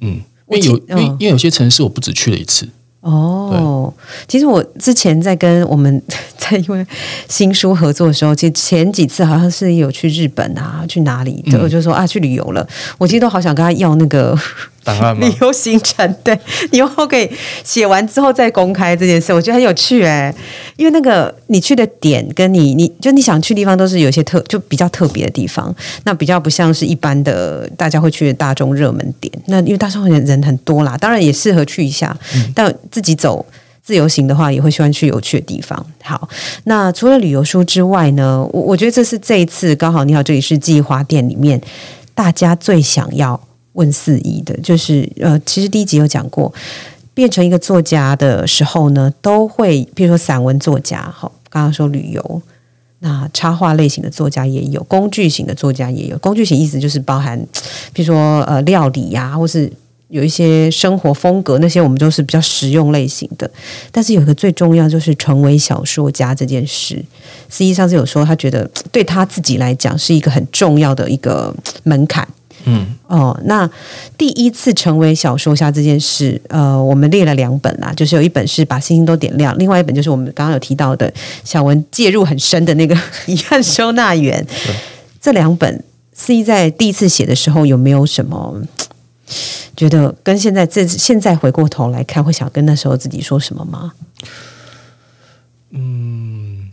[0.00, 2.68] 嗯，因为有因为因为有些城市我不止去了一次。
[3.00, 3.92] 哦，
[4.28, 6.02] 其实我之前在跟我们
[6.36, 6.86] 在因为
[7.28, 12.64] 新书合作的时候，其实前几次好像是有去日本啊，去哪里，我就说啊去旅游了。
[12.98, 14.38] 我其实都好想跟他要那个
[14.82, 16.38] 档案吗 旅游行程，对，
[16.72, 17.30] 以后可以
[17.64, 20.34] 写完之后再公开这件事，我觉得很有趣哎。
[20.76, 29.32] 因为那个你去的点跟你你就你想去地方都是有些特就比较特别的地方，那比较不像是一般的大家会去的大众热门点。
[29.46, 32.16] 那因为大众人人很多啦，当然也适合去一下，
[32.54, 32.74] 但。
[32.90, 33.44] 自己走
[33.82, 35.84] 自由行的话，也会喜欢去有趣的地方。
[36.02, 36.28] 好，
[36.64, 38.46] 那除了旅游书之外呢？
[38.52, 41.60] 我我觉得这是这一次刚好你好，这里是计划店里面
[42.14, 43.40] 大家最想要
[43.72, 46.52] 问四一的，就是呃，其实第一集有讲过，
[47.14, 52.42] 变成一个作家的时候呢，都会比如说散文作家，好，刚刚说旅游，
[53.00, 56.18] 那插画类型的作家也有，工具型的作家也有。
[56.18, 57.38] 工具型意思就是包含，
[57.92, 59.72] 比如说呃料理呀，或是。
[60.10, 63.48] 有一些生活风格，那些我们都是比较实用类型的。
[63.92, 66.96] 但是有一个最重要，就是成为小说家这件事。
[67.48, 71.54] 实际上是有说，他觉得对他自己来讲是一个很重要的一个
[71.84, 72.26] 门槛。
[72.64, 73.68] 嗯，哦，那
[74.18, 81.12] 第一次成为小说家这件事，呃，我们列了两本啦，就是有一本是把星星都点亮，另外一本就是我们刚刚有提到的
[81.44, 82.96] 小文介入很深的那个
[83.26, 84.46] 遗憾收纳员。
[85.20, 88.62] 这两本思怡在第一次写的时候有没有什么？
[89.76, 93.92] 觉得跟现在这现在回过头来看，会想跟那时候自己说什么吗？
[95.70, 96.70] 嗯，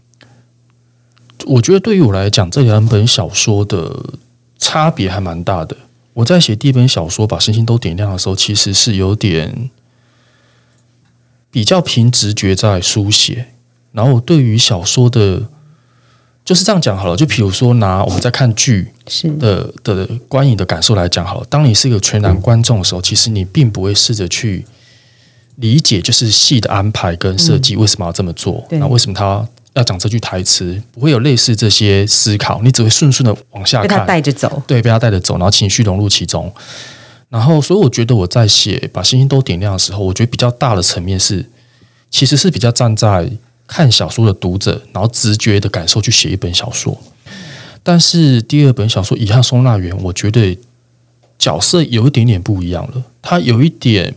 [1.45, 3.95] 我觉得对于我来讲，这两本小说的
[4.57, 5.75] 差别还蛮大的。
[6.13, 9.69] 我在写第一本小说把星星都点亮的时候，其实是有点
[11.51, 13.47] 比较凭直觉在书写，
[13.91, 15.49] 然后我对于小说的。
[16.47, 18.87] 就是这样讲好了，就比如说拿我们在看剧
[19.37, 21.47] 的的观影的感受来讲好了。
[21.49, 24.65] 当你是一个全然观众的时候，其实你并不会试着去
[25.57, 29.45] 理解，就是戏的安排跟设计为什么要这么做，那为什么他
[29.77, 36.53] 要讲这句台词，不会有类似这些思考，你只会顺顺的往下看，被他带着走，对，被他带着走，然后情绪融入其中。
[37.29, 41.45] 然后，所以我觉得我在写把星星都点亮的时候，我觉得比较大的层面是，
[42.09, 43.31] 其实是比较站在。
[43.69, 46.97] 看小说的读者，然后直觉的感受去写一本小说。
[47.83, 50.57] 但是第二本小说《遗憾收纳员》，我觉得
[51.37, 53.03] 角色有一点点不一样了。
[53.21, 54.15] 他有一点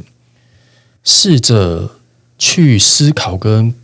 [1.03, 1.91] 试着
[2.39, 3.75] 去思考，跟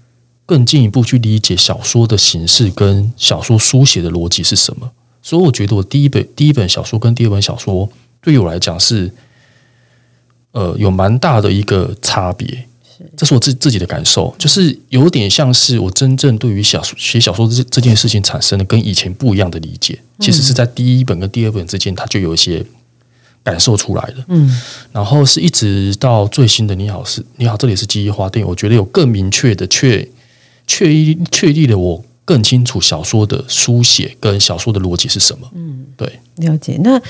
[0.46, 4.90] 更进一步去理解小说的形式跟小说书写的逻辑是什么。
[5.20, 7.88] 所以我觉得我第一本第一本小说跟第二本小说，
[8.22, 9.12] 对于我来讲是，
[10.52, 12.66] 呃，有蛮大的一个差别。
[13.14, 22.64] 这是我自自己的感受，就是有点像是我真正对于小说写小说这这件事情产生的跟以前不一样的理解，其实是在第一本跟第二本之间，它就有一些
[23.42, 24.24] 感受出来了。
[24.28, 30.08] 嗯，然后是一直到最新的《你好》是《你好》，这里是记忆花店，我觉得有更明确的确
[30.66, 35.50] 确确立了我更清楚小说的书写跟小说的逻辑是什么。
[35.54, 36.78] 嗯，对，了解。
[36.82, 37.00] 那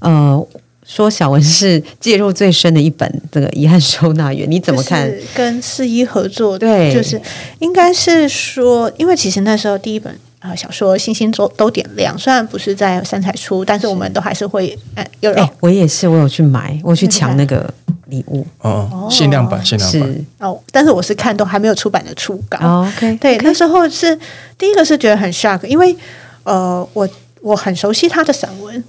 [0.00, 0.46] 呃。
[0.88, 5.10] 说小文是介入最深的一本这个遗憾收纳员，你怎么看？
[5.10, 7.20] 就是跟四一合作，对就是
[7.58, 17.72] 应该是说，因为其实那时候第一本啊、呃小说《星星都都点亮》，虽然不是在三彩出，但是我们都还是会呃有哎、人、我也是，我有去买，我有去抢那个
[18.06, 20.00] 礼物，哦，限量版，限量版。
[20.00, 20.24] 是。
[20.38, 22.58] 哦，但是我是看都还没有出版的初稿。
[22.60, 24.18] 哦 OK，对，那时候是
[24.56, 25.96] 第一个是觉得很 shock，因为
[26.44, 27.08] 呃，我
[27.42, 28.84] 我很熟悉他的散文，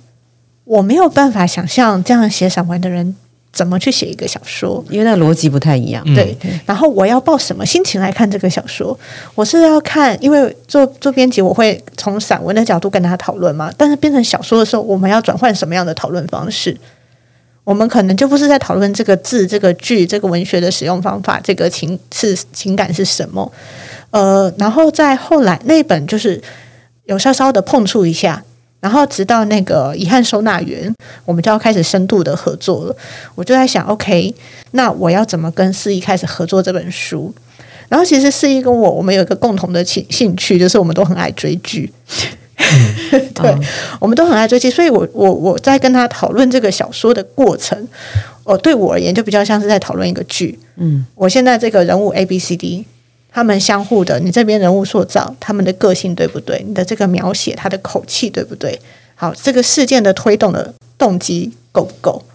[0.63, 3.15] 我没有办法想象这样写散文的人
[3.57, 4.85] 怎么去写一个小说。
[4.91, 8.97] 因为那逻辑不太一样，嗯对，然后我要抱什么心情来看这个小说？
[9.33, 13.73] 我是要看，因为做做编辑，我会从散文的角度跟他讨论嘛。
[13.75, 16.77] 但是变成小说的时候，我们要转换什么样的讨论方式？
[17.63, 23.51] 我们可能就不是在讨论这个字、这个句、这个文学的使用方法，这个情是情感是什么？
[24.11, 26.41] 呃，然后在后来那本就是
[27.05, 28.41] 有稍稍的碰触一下，
[28.79, 30.93] 然后直到那个遗憾收纳员，
[31.25, 32.95] 我们就要开始深度的合作了。
[33.35, 34.33] 我就在想，OK，
[34.71, 37.33] 那我要怎么跟四一开始合作这本书？
[37.89, 41.91] 然后其实四一跟我，我们有一个共同的兴兴趣，就是我们都很爱追剧。
[43.33, 43.55] 对，
[43.99, 47.87] 我们都很爱追剧，所以我我我在跟他讨论这个小说的过程，
[48.43, 50.57] 哦，对我而言就比较像是在讨论一个剧。
[50.75, 52.85] 嗯，我现在这个人物 A B C D，
[53.37, 56.59] 他们相互的，你这边人物塑造，他们的个性对不对？
[56.67, 58.81] 你的这个描写，他的口气对不对？
[59.13, 62.25] 好，这个事件的推动的动机够不够？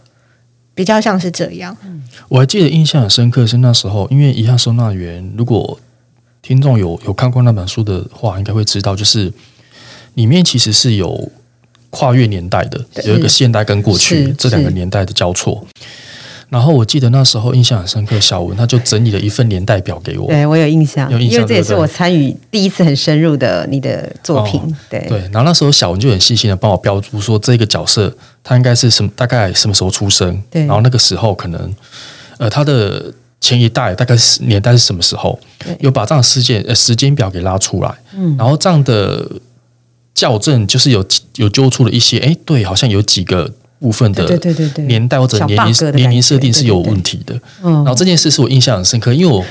[0.76, 1.76] 比较像是这样。
[2.28, 5.76] 我还记得印象很深刻是那时候，因为《遗憾收纳员》，如果
[6.40, 9.32] 听众有有看过那本书的话，应该会知道，就是
[10.14, 11.32] 里面其实是有
[11.90, 15.66] 跨越年代的，有一个现代跟过去这两个年代的交错。
[16.52, 24.60] 然后我记得那时候印象很深刻，小文他就整理了一份年代表给我，对我有印象，有印象因为这也是我参与第一次很深入的你的作品，
[24.90, 30.66] 对对，然后那时候小文就很细心的帮我标注说这个角色他应该是什么，大概什么时候出生，对。
[30.66, 31.74] 然后那个时候可能
[32.36, 33.10] 呃他的
[33.40, 39.26] 前一代大概是年代是什么时候对，有把这样的事件呃时间表给拉出来，嗯，然后这样的
[40.14, 41.02] 校正就是有
[41.36, 43.50] 有揪出了一些，哎，对，好像有几个
[43.82, 44.24] 部分的
[44.86, 47.74] 年代或者年龄年龄设定是有问题的，嗯。
[47.74, 49.44] 然后这件事是我印象很深刻，因为我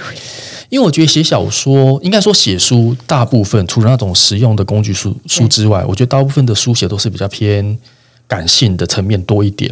[0.70, 7.78] 因为我觉得写小说，应该说写书，大部分除了那种实用的工具书书之外，我觉得大部分的书写都是比较偏
[8.26, 9.70] 感性的层面多一点。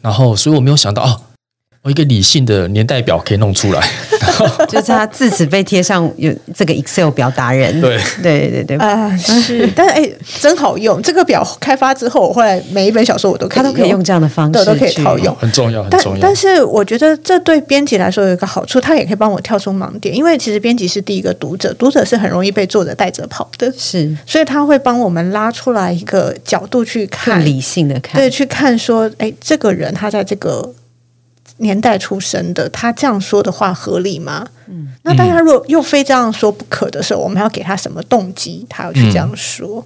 [0.00, 1.20] 然后，所以我没有想到啊，
[1.82, 3.80] 我一个理性的年代表可以弄出来。
[4.68, 11.00] 就是他自此被贴上有这个 Excel 表达人，对对对对对，啊、是， 但是哎、真好用。
[11.02, 15.34] 这个表开发之后，我后来每一本小说我都可以他都可以用这样的方式，都可以去套用。
[15.36, 16.20] 很重要，很重要。
[16.20, 30.72] 但是我觉得这对编辑来说有一个好处，他也可以帮我跳出盲点，因为其实编辑是第一个读者，读者是很容易被作者带着跑的，是所以他会帮我们拉出来一个角度去看更，理性的看，对，去看说，哎，这个人他在这个
[31.60, 34.46] 年代出生的，他这样说的话合理吗？
[34.66, 39.84] 嗯，那但他如果又非这样说不可的时候，我们要给他什么动机，他要去这样说？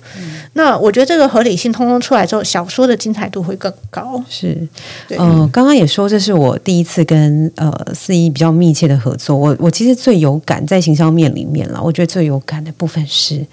[0.52, 4.22] 那我觉得这个合理性通通出来之后，小说的精彩度会更高。
[4.28, 4.68] 是，
[5.08, 9.36] 对嗯、刚刚也说这是我第一次跟呃四一比较密切的合作。
[9.36, 13.44] 我我其实最有感在行销面里面了，我觉得最有感的部分是，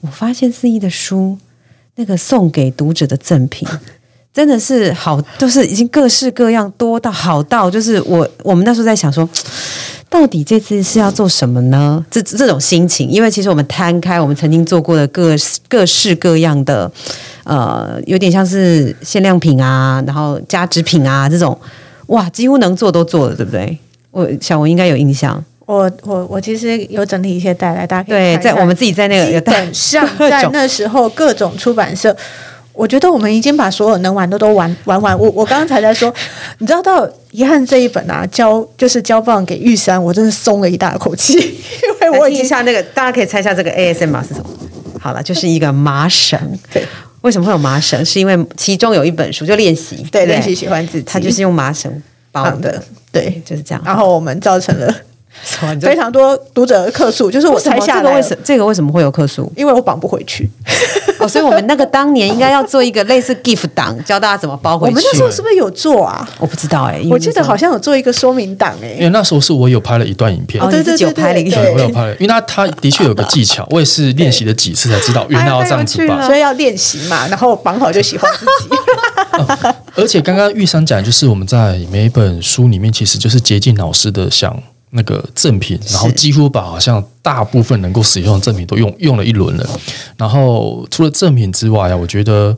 [0.00, 1.38] 我发现四一的书
[1.94, 3.66] 那个送给读者的赠品。
[4.36, 9.26] 真的是好，就是已经各式各样，多到好到，就是我我们那时候在想说，
[10.10, 12.04] 到底这次是要做什么呢？
[12.10, 16.92] 这这种心情，因为其实我们摊开我们曾经做过的各式各式各样的，
[17.44, 21.58] 呃，有点像是限量品啊，然后加值品啊这种，
[22.08, 23.78] 哇，几乎能做都做了，对不对？
[24.10, 32.14] 我小文应该有印象，我我我其实有整理一些带来，大家可以对，在我们自己在那个基有带本上 在那时候各种出版社。
[32.76, 35.18] 我觉得我们已经把所有能玩的都玩 玩完。
[35.18, 36.12] 我我刚刚才在说，
[36.58, 41.34] 你知道到遗憾这一本啊，交就是交棒给玉山，我真的松了一大口气，
[42.02, 44.46] 因为我来已经听一下那个，大家可以猜一下这个 ASMR 是什么？
[45.00, 46.38] 好了，就是一个麻绳。
[46.72, 46.84] 对
[47.22, 48.04] 为什么会有麻绳？
[48.04, 51.90] 是因为其中有一本书就练习，不对练习喜欢自己，它就是用麻绳
[52.30, 53.42] 绑的，，对。
[53.44, 53.82] 就是这样。
[53.84, 54.94] 然后我们造成了
[55.80, 59.50] 非常多读者的客诉，就是我猜下来，这个为什这个为什么会有客诉？
[59.56, 60.48] 因为我绑不回去。
[61.26, 64.94] 哦，所以我们那个当年应该要做一个类似 gift 档， 教大家怎么包回去。
[64.94, 66.26] 我们那时候是不是有做啊？
[66.38, 76.22] 我不知道哎、我记得好像有做一个说明档哎、因为那时候是我有拍了一段影片，哦，对你自己有拍了一对个，我有拍了，因为他他的确有个技巧，我也是练习了几次才知道，原来要这样子绑。
[76.24, 78.76] 所以要练习嘛，然后绑好就喜欢自己。
[79.96, 84.54] 而且刚刚玉山讲，就是我们在每一本书里面，其实就是竭尽老师的像
[84.96, 89.80] 那个赠品，然后几乎把好像大部分能够使用的赠品都用用了一轮了。
[90.16, 92.56] 然后除了赠品之外啊，我觉得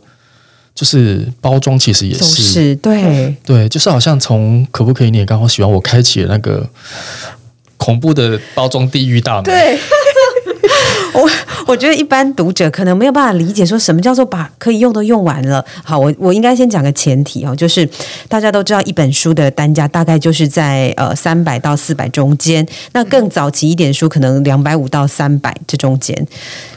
[0.75, 6.65] 就是包装其实也走是对，对，就是好像从可不可以你也刚好喜欢我开启了那个
[7.77, 9.45] 恐怖的包装地狱大门。
[9.45, 9.79] 对，
[11.15, 11.31] 我
[11.67, 15.65] 我觉得一般读者可能没有办法理解，说什么叫做把可以用都用完了。
[15.83, 17.89] 好，我我应该先讲个前提哦，就是
[18.29, 26.27] 大家都知道一本书的单价大概就是在呃三百到四百中间，那更早期一点书可能两百五到三百这中间，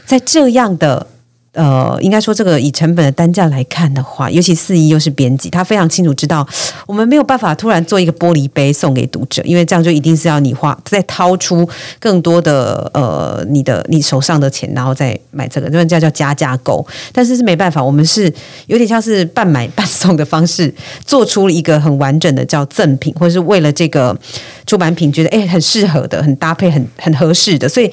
[0.06, 1.06] 在这样的。
[1.52, 6.46] 呃，应该说这个以成本的单价来看的话，尤其四一又是编辑，他非常清楚知道，
[6.86, 11.68] 我们没有办法突然做一个玻璃杯送给读者，因为这样就一定是要你花再掏出
[12.00, 16.86] 更多的呃你的你手上的钱，然后再买这个，这叫叫加价购。
[17.12, 18.32] 但是是没办法，我们是
[18.66, 20.74] 有点像是半买半送的方式，
[21.04, 24.18] 做出了一个很完整的叫赠品，或者是为了这个
[24.66, 27.92] 出版品觉得哎很适合的、很搭配、很很合适的，所以。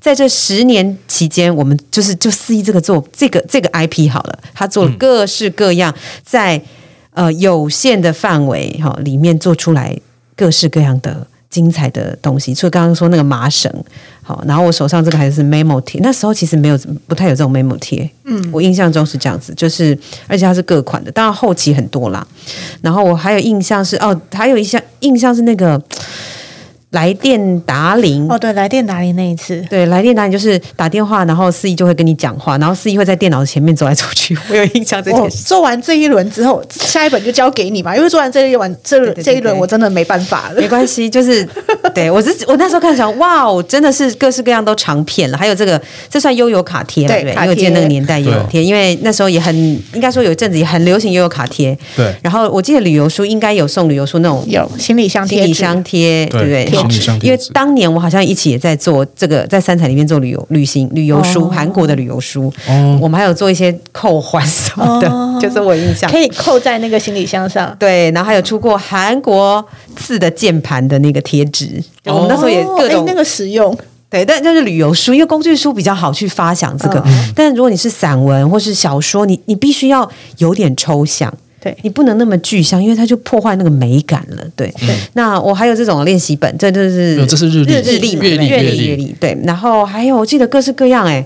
[0.00, 5.94] 在这十年期间，我们就是就四一这个做这个这个 IP 好了，他做了各式各样，
[6.24, 6.60] 在
[7.12, 9.94] 呃有限的范围哈里面做出来
[10.34, 12.54] 各式各样的精彩的东西。
[12.54, 13.70] 除了刚刚说那个麻绳，
[14.22, 19.96] 好，然后我手上这个还是 memo 贴，那时候其实没有不太有这种 memo 贴，嗯，我印象中是这样子，就是
[20.26, 22.26] 而且它是各款的，当然后期很多啦。
[22.80, 25.78] 然后我还有印象是哦，还有一项印象是那个。
[26.90, 34.36] 来电打铃哦，对，来电打铃那一次，对，来电打铃就是打电话，然后司仪就会跟你讲话，然后司仪会在电脑前面走来走去。
[34.50, 35.44] 我有印象这件事。
[35.44, 40.60] 做完这一轮之后，下一本就交给你嘛，因为做完这一轮，这这一轮我真的没办法了。
[40.60, 41.48] 没关系，就是
[41.94, 45.38] 对我是，我那时候看想，哇哦，真的是各式各样都长片了。
[45.38, 49.54] 还有这个，这算悠游卡贴了，对，因为记得那个年代也有贴，因为那时候也很
[49.94, 51.78] 应该说有一阵子也很流行悠游卡贴。
[51.96, 52.12] 对。
[52.20, 56.79] 然后我记得旅游书应该有送旅游书那种有行李箱贴，行李箱贴，对不对？
[57.22, 62.52] 因为当年我好像一起也在做这个，在三彩里面做旅游旅行旅游书，韩国的旅游书。
[62.68, 65.08] 哦，我们还有做一些扣环什么的，
[65.40, 67.74] 就是我印象可以扣在那个行李箱上。
[67.78, 69.64] 对，然后还有出过韩国
[69.96, 73.76] 字的键盘的那个贴纸，我们那时候也各种那个实用。
[74.08, 77.00] 对，但就是旅游书，因为工具书比较好去发想这个，
[77.32, 81.32] 但如果你是散文或是小说，你你必须要有点抽象。
[81.60, 84.44] 对你不能那么具象，因为它就破坏那个美感了。
[84.56, 84.74] 对，
[85.12, 89.14] 那我还有这种练习本，这就是这是日日日历月历月历月历。
[89.20, 91.22] 对，然后还有我记得各式各样哎，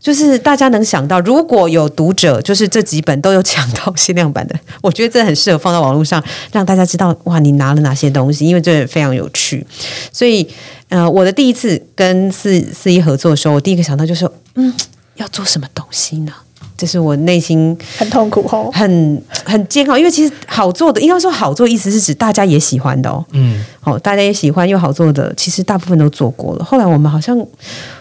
[0.00, 9.64] 就是大家能想到，如果有读者就是这几本都有抢到限量版的，我觉得这很适合放到网络上，让大家知道哇，你拿了哪些东西，因为这非常有趣。
[10.12, 10.46] 所以
[10.88, 14.74] 呃，我的第一次跟四四一合作的时候，我第一个想到就是嗯，
[15.16, 16.32] 要做什么东西呢？
[16.76, 23.24] 这是我内心很痛苦哦，很很煎熬，因为其实好做的，应该说好做，意思是指大家也喜欢的哦。
[23.32, 26.64] 嗯，好，大家也喜欢又好做的，其实大部分都做过了。
[26.64, 27.38] 后来我们好像，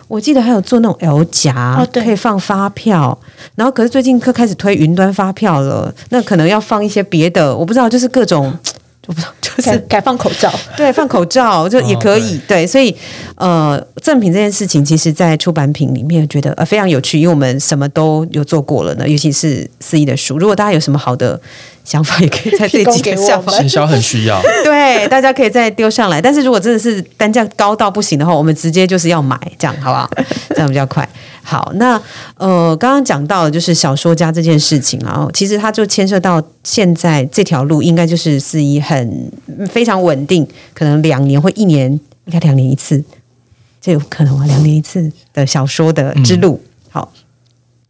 [0.07, 3.17] 我记得还有做那种 L 夹，可以放发票。
[3.55, 8.53] 然后可是最近可开始推云端发票了，那可能要放一些别的，我不知道，就是各种。
[9.07, 12.95] 我不知道，就是改放口罩， 对，放口罩就也可以，对，所以
[13.35, 21.39] 呃，赠品这件事情，其实，在出版品里面，觉得呃非常有趣，因为我们什么都有做过了呢，尤其是四一的书，如果大家有什么好的。
[21.85, 24.41] 想法也可以在这几个下方，营销很需要。
[24.65, 26.19] 对，大家可以再丢上来。
[26.19, 30.09] 但是如果真的是单价高到不行的话，我们直接就是要买，这样好不好？
[30.49, 31.07] 这样比较快。
[31.43, 32.01] 好，那
[32.37, 39.31] 呃，刚刚讲到的就是小说家这件事情啊，其实它就牵涉到现在这条路，应该就是四一很
[39.69, 43.03] 非常稳定，可能两年或一年，应该两年一次，
[43.79, 46.53] 这有可能啊，两年一次的小说的之路。
[46.53, 46.74] 好。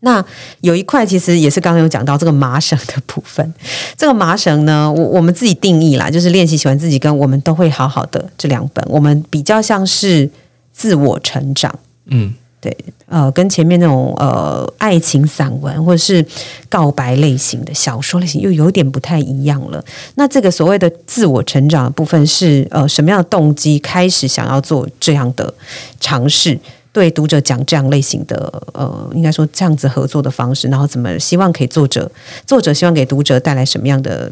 [0.02, 0.24] 那
[0.62, 3.54] 有一块其实也是刚刚有讲到这个麻绳的部分，
[3.98, 10.30] 这个麻绳呢，我我们自己定义啦，就是练习喜欢自己跟我们都会好好的这两本，我们比较像是
[10.72, 11.74] 自我成长，
[12.06, 12.76] 嗯，对，
[13.08, 16.24] 呃，跟前面那种呃爱情散文或者是
[16.70, 19.84] 告白类型的小说类型又有点不太一样了。
[20.16, 25.52] 那这个所谓的自我成长的部分是呃什么样的动机开始想要做这样的
[26.00, 26.60] 尝试？
[26.96, 32.10] 对读者讲这样类型的，呃，应该说这样子合作的方式，然后怎么希望可以作者
[32.48, 34.32] 作者希望给读者带来什么样的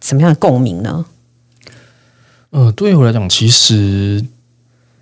[0.00, 1.06] 什么样的共鸣呢？
[2.50, 4.24] 呃，对于我来讲，其实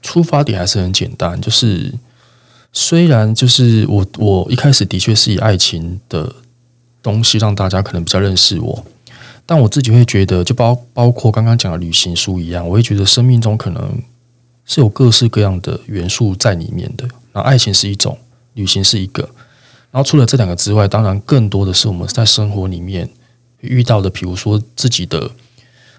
[0.02, 1.94] 出发点还是很简单，就是
[2.74, 6.30] 虽然就是我我一开始的确是以爱情的
[7.02, 8.84] 东西让大家可能比较认识我，
[9.46, 13.98] 但我自己会觉得，就包包括刚刚讲的旅行书一样，我会觉得生命中可能。
[14.66, 17.08] 是有各式各样的元素在里面的。
[17.32, 18.18] 那爱情是一种，
[18.54, 19.22] 旅行是一个。
[19.90, 23.08] 然后除了这两个之外，当然更多的是我们在生活里面
[23.60, 25.30] 遇到的，比如说自己的，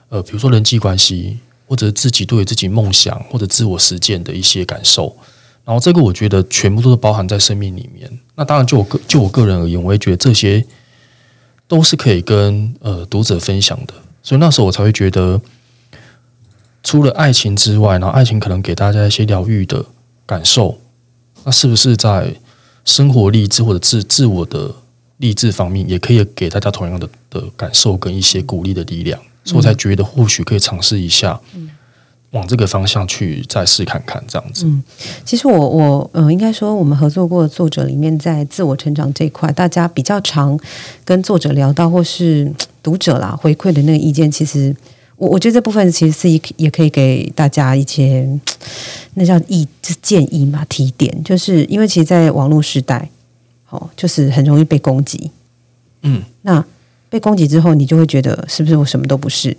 [0.09, 5.15] 呃，比如说人际关系，或者自己对自己梦想或者自我实践的一些感受。
[5.65, 8.09] 然后这个我觉得全部都是包含在生命里面。
[8.35, 10.63] 那当然，就我个就我个人而言，我也觉得这些
[11.67, 15.41] 都是可以跟呃读者分享的，所以那时候我才会觉得，
[16.87, 19.83] 除了爱情之外，然后爱情可能给大家一些疗愈的
[20.25, 20.77] 感受，
[21.43, 22.33] 那是不是在
[22.85, 24.73] 生活励志或者自自我的
[25.17, 29.19] 励志方面，也可以给大家同样的的感受跟一些鼓励的力量？
[29.43, 31.37] 所以我才觉得或许可以尝试一下，
[32.31, 34.65] 往这个方向去再试看看，这样子。
[34.65, 34.81] 嗯
[35.25, 40.57] 其实我我呃，应该说我们合作过的作者里面，在自我成长这一块，大家比较常
[41.03, 42.49] 跟作者聊到，或是
[42.81, 44.73] 读者啦回馈的那个意见，其实
[45.17, 48.27] 我我觉得这部分其实是一也可以给大家一些
[49.15, 49.67] 那叫意
[50.01, 53.09] 建议嘛提点，就是因为其实，在网络时代，
[53.69, 55.31] 哦，就是很容易被攻击，
[56.03, 56.63] 嗯，那
[57.09, 59.57] 被攻击之后，你就会觉得是不是我什么都不是？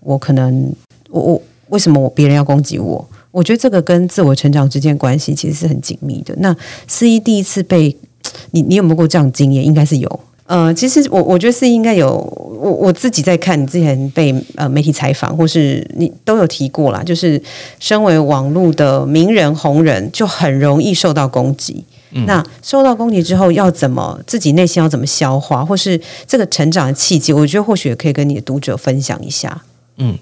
[0.00, 0.72] 我可能
[1.10, 3.08] 我我为什么我别人要攻击我？
[3.32, 6.34] 我觉得这个跟自我成长之间关系其实是很紧密的。
[6.38, 6.54] 那
[6.86, 7.96] 思一第一次被
[8.52, 9.64] 你你有没有过这样的经验？
[9.64, 10.20] 应该是有。
[10.44, 17.40] 呃，其实我我觉得是应该有，我我自己在看你之前被呃媒体采访，或是你都有提过啦，就是
[17.78, 21.84] 身为网络的名人红人，就很容易受到攻击。
[22.26, 29.62] 那受到攻击之后，要怎么自己内心要怎么消化，或是这个成长的契机，我觉得或许也可以跟你的读者分享一下。
[29.96, 30.18] 嗯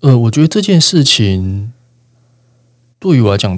[0.00, 1.72] 呃，我觉得这件事情
[2.98, 3.56] 对于我来讲，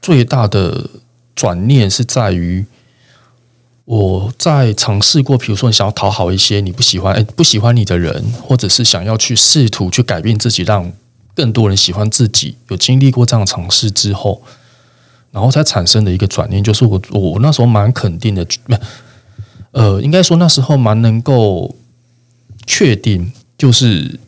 [0.00, 0.88] 最大的
[1.34, 2.64] 转念是在于
[3.88, 10.92] 我在尝试过，比如说你想要讨好一些你不喜欢、哎不喜欢你的人，或者是想要去试图去改变自己，让
[11.34, 14.42] 更多人喜欢自己，有经历过这样的尝试之后，
[15.32, 18.76] 然后才产生的一个转念，就是我我我那时候蛮肯定的，不，
[19.70, 21.74] 呃，应该说那时候蛮能够
[22.66, 24.20] 确定，就是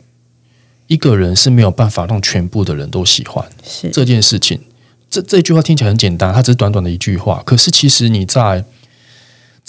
[0.87, 4.59] 一个人是没有办法让全部的人都喜欢是这件事情。
[5.07, 8.65] 这这句话听起来很简单，它只是短短的一句话，可是其实你在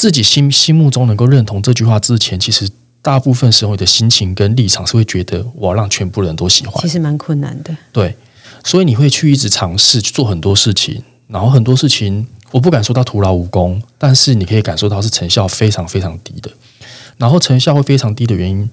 [0.02, 2.68] 自己心心目中能够认同这句话之前，其实
[3.00, 7.76] 大部分时候你的心情跟立场是会觉得我要让全部人都喜欢其，实蛮困难的。
[7.92, 8.16] 对，
[8.64, 16.50] 所以你会去一直尝试去做很多事情，然后很多事情我不敢说到徒劳无功，但是你可以感受到是成效非常非常低的。
[17.16, 18.68] 然后成效会非常低的原因，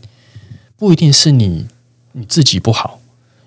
[0.77, 1.67] 不一定是你
[2.13, 2.99] 你自己不好，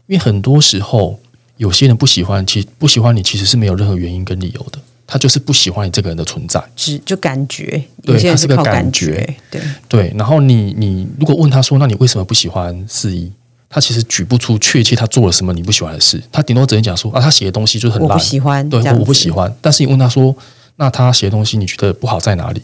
[0.07, 1.19] 因为很多时候
[1.57, 4.79] 有些人不喜欢，其不喜欢你其实是没有任何原因跟理由的，
[5.13, 6.59] 他就是不喜欢你这个人的存在。
[6.75, 13.31] 只就感觉，对有些人它是个感觉觉，对，对，然后你你如果问他说，那你为什么不喜欢四一？
[13.69, 18.11] 他其实举不出确切他做了什么你不喜欢的事，他顶多只能讲说啊，他写的东西就是很烂。
[18.11, 19.55] 我不，喜欢，对我不喜，欢。
[19.61, 20.35] 但是你问他说，
[20.77, 22.63] 那他写的东西你觉得不好在哪里？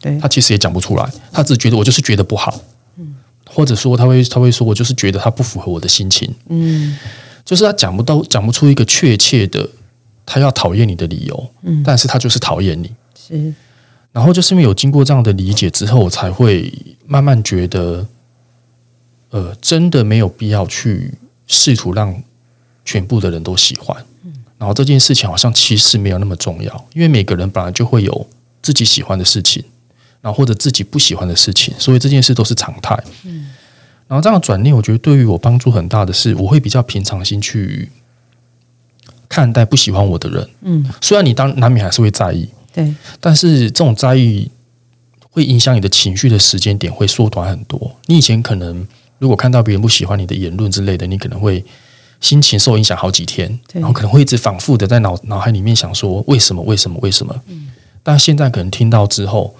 [0.00, 0.16] 对。
[0.20, 2.60] 他其实也讲不出来，他只觉得我就是觉得不好，
[2.96, 3.16] 嗯。
[3.44, 6.96] 或者说他会他会说我就是觉得他不符合我的心情，嗯，
[7.44, 9.68] 就是他讲不到讲不出一个确切的
[10.30, 12.94] 他要讨厌你的理由，嗯，但是他就是讨厌你。
[13.16, 13.54] 是
[14.12, 16.72] 然后就是因为有经过这样的理解之后，我才会
[17.06, 18.06] 慢慢觉得，
[19.30, 21.14] 呃，真的没有必要去
[21.46, 22.22] 试图让
[22.84, 23.96] 全部的人都喜欢。
[24.58, 28.26] 然后这件事情好像其实没有那么重要，因为每个人本来就会有
[28.60, 29.62] 自己喜欢的事情，
[30.20, 32.98] 然后或者自己不喜欢的事情，所以这件事都是常态。
[34.08, 37.88] 然后这样的转念，我觉得对于我帮助很大的是，我会比较平常心去
[39.28, 40.48] 看待不喜欢我的人。
[40.62, 44.50] 嗯，虽然你当难免还是会在意，对，但是这种在意
[45.30, 47.94] 会影响你的情绪的时间点会缩短很多。
[48.06, 48.86] 你以前可能
[49.18, 51.64] 如果看到别人不喜欢你的言论之类的，你可能会
[52.20, 57.34] 心情受影响好几天，然后可能会一直反复的在脑脑海里面想说为什么为什么为什么。
[58.02, 59.54] 但现在可能听到之后，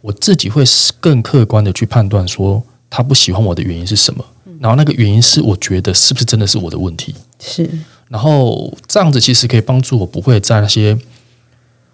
[0.00, 0.62] 我自己会
[1.00, 4.24] 更客观的去判断说他不喜欢我的原因是什么，
[4.60, 7.14] 然后那个原因是我觉得是不是真的是我的问题。
[7.40, 7.68] 是
[8.08, 10.96] 然后这样子其实可以帮助我不会在那些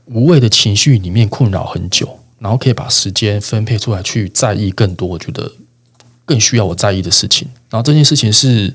[0.07, 5.53] 无谓的情绪里面困扰很久，然后可以把时间分配出来去在意更多我觉得
[6.25, 7.49] 更需要我在意的事情。
[7.71, 8.75] 然后这件事情是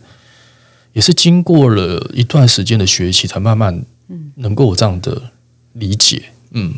[0.94, 3.84] 也是经过了一段时间的学习，才慢慢
[4.36, 5.22] 能够有这样的
[5.74, 6.24] 理解。
[6.52, 6.74] 嗯，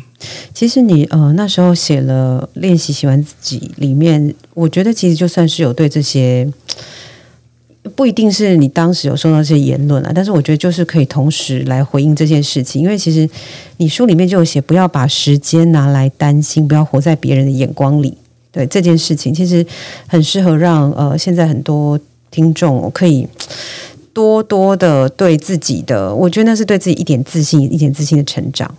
[0.52, 6.52] 其实你呃那时候写了练习喜欢自己，里面我觉得其实就算是有对这些，
[7.88, 13.28] 不一定是你当时有受到这些言论啊，但是我觉得就是可以同时来回应这件事情，因为其实
[13.78, 18.16] 你书里面就有写，不要把时间拿来担心，不要活在别人的眼光里。
[18.50, 19.64] 对这件事情，其实
[20.06, 23.28] 很适合让呃现在很多听众可以
[24.14, 28.74] 多多的对自己的，我觉得那是对自己一点自信、一点自信的成长。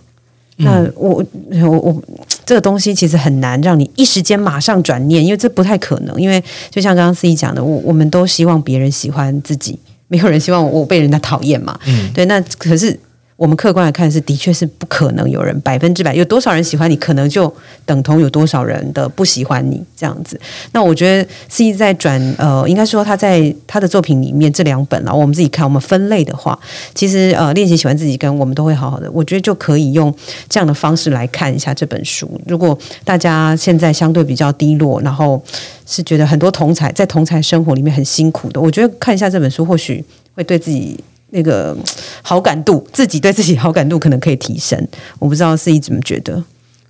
[0.56, 1.24] 那我
[1.62, 2.02] 我我
[2.50, 6.20] 这个东西其实很难让你一时间马上转念，因为这不太可能。
[6.20, 9.78] 因为就像刚刚思怡讲的，我我们都希望别人喜欢自己，
[10.08, 11.78] 没有人希望我被人家讨厌嘛。
[11.86, 12.24] 嗯，对。
[12.24, 12.98] 那可是
[13.40, 17.50] 我们客观来看是的确是不可能有人百分之百有多少人喜欢你，可能就
[17.86, 20.38] 等同有多少人的不喜欢你这样子。
[20.72, 26.58] 那我觉得 C 在转呃，应该说他在他的作品里面这两本了，我们自己看，我们分类的话，
[26.94, 30.14] 其实呃，练习喜欢自己跟我们都会好好的，我觉得就可以用
[30.50, 32.30] 这样的方式来看一下这本书。
[32.46, 35.42] 如果大家现在相对比较低落，然后
[35.86, 41.02] 是觉得很多同才在同才生活里面很辛苦的，我觉得看一下这本书，或许会对自己。
[41.30, 41.76] 那个
[42.22, 44.86] 好感度，自己对自己好感度可能可以提升。
[45.18, 46.42] 我不知道是一怎么觉得？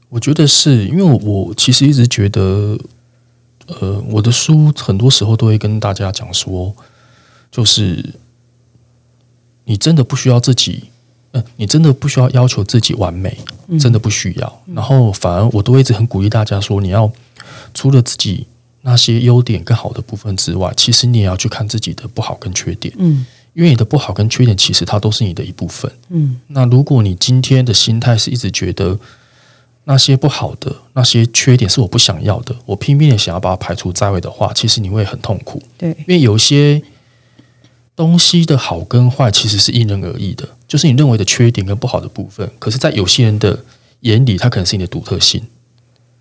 [0.09, 2.77] 我觉得是因为我其实一直觉得，
[3.69, 6.75] 呃，我的书很多时候都会跟大家讲说，
[7.51, 8.05] 就是
[9.65, 10.85] 你真的不需要自己，
[11.31, 13.39] 嗯，你真的不需要要求自己完美，
[13.79, 14.63] 真的不需要。
[14.75, 17.13] 然后反而我都一直很鼓励大家说，你要
[17.73, 18.49] 除了自己
[18.83, 23.25] 那些优点跟好的部分之外，其实你也要去看自己的不好跟缺点，嗯。
[23.53, 25.91] 因为你的不好跟缺点，其实它都是你的一部分。
[26.09, 28.99] 嗯，那如果你今天的心态是一直觉得
[29.85, 35.61] 那些不好的、那些缺点是我不想要的，我拼命的想要把它排除在外的话，其实你会很痛苦。
[35.77, 36.81] 对，因为有些
[37.97, 43.65] 东西的好跟坏其实是因人而异的，就是你认为的缺点跟不好的部分，可是在有些人的
[44.01, 45.43] 眼里，它可能是你的独特性。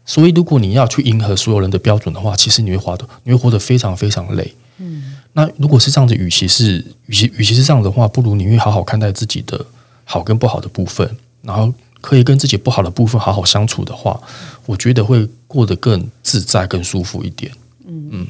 [0.03, 4.55] 所以，如果你要去迎合所有人的标准的话，其实你会活得你会活得非常非常累。
[4.79, 5.17] 嗯。
[5.33, 9.65] 那如果是这样子，与其是与其与其是这样的话，不如你会好好看待自己的
[10.03, 11.09] 好跟不好的部分，
[11.41, 14.19] 然后可以跟自己不好的部分好好相处的话，
[14.65, 17.51] 我觉得会过得更自在、更舒服一点。
[17.85, 18.27] 嗯嗯，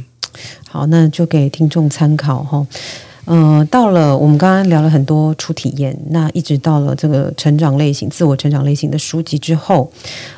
[0.67, 2.65] 好，那就给听众参考哈。
[3.31, 9.91] 嗯，到了我们刚刚聊了很多初体验，那一直到了这个成长类型、自我成长类型的书籍之后，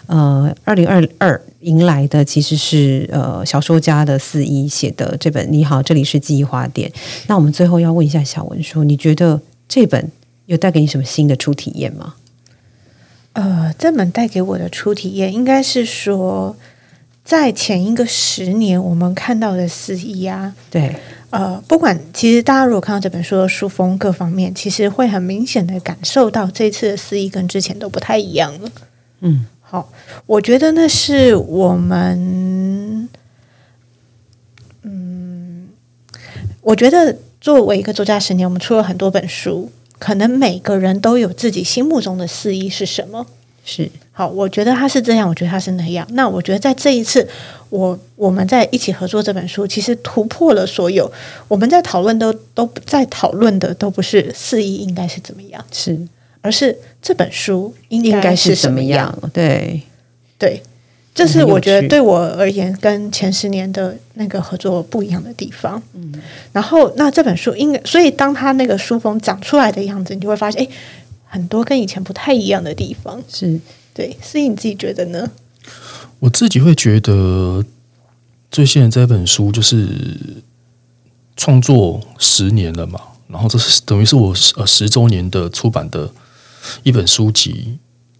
[0.07, 6.89] 呃，二零二二迎来的其实是呃小说家的四一写的这本《你好，这里是记忆花店》。
[7.27, 9.39] 那我们最后要问一下小文说，你觉得
[9.69, 10.11] 这本
[10.47, 12.15] 有带给你什么新的初体验吗？
[13.31, 16.57] 呃，这本带给我的初体验应该是说，
[17.23, 20.93] 在前一个十年我们看到的四一啊，对。
[21.31, 28.69] 呃，不管其实大家如果看到这本书的书风各方面，其实会很明显的感受到这次的思意跟之前都不太一样了。
[29.21, 29.91] 嗯，好，
[30.25, 33.07] 我觉得那是我们，
[34.81, 35.69] 嗯，
[36.61, 43.25] 我觉得作为一个作家十年，我们出了很多本书，可能每个人都有自己心目中的思意是什么。
[43.63, 46.05] 是好，我觉得他是这样，我觉得他是那样。
[46.11, 47.25] 那我觉得在这一次，
[47.69, 51.09] 我我们在一起合作这本书，其实突破了所有
[51.47, 55.97] 我们在讨论都都在讨论的都不是四一应该是怎么样，是
[56.41, 59.15] 而是这本书应该是什么样？
[59.31, 59.81] 对
[60.39, 60.61] 对，
[61.13, 65.81] 这是我觉得对我而言跟前十年的那个合作不一样的地方。
[65.93, 66.11] 嗯，
[66.51, 70.67] 然后那这本书应该，所以当他那个书封长出来的样子，你就会发现，哎。
[71.31, 73.57] 很多跟以前不太一样的地方，是
[73.93, 75.31] 对，所以你自己觉得呢？
[76.19, 77.63] 我自己会觉得，
[78.51, 79.87] 最新的这本书就是
[81.37, 86.11] 创作十年了嘛，然后这是等于是我呃十周年的出版的
[86.83, 87.77] 一本书籍。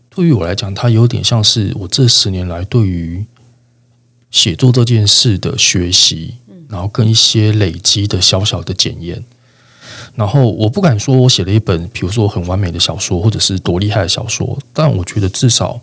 [0.10, 3.26] 对于我来讲，它有点像是我这十年来对于
[4.30, 6.36] 写作这件事的学习，
[6.70, 9.22] 然后跟一些累积的小小的检验。
[10.14, 15.80] 然后我不敢说我写了一本，比如说很完美的小说，或者是多厉害的小说，但我觉得至少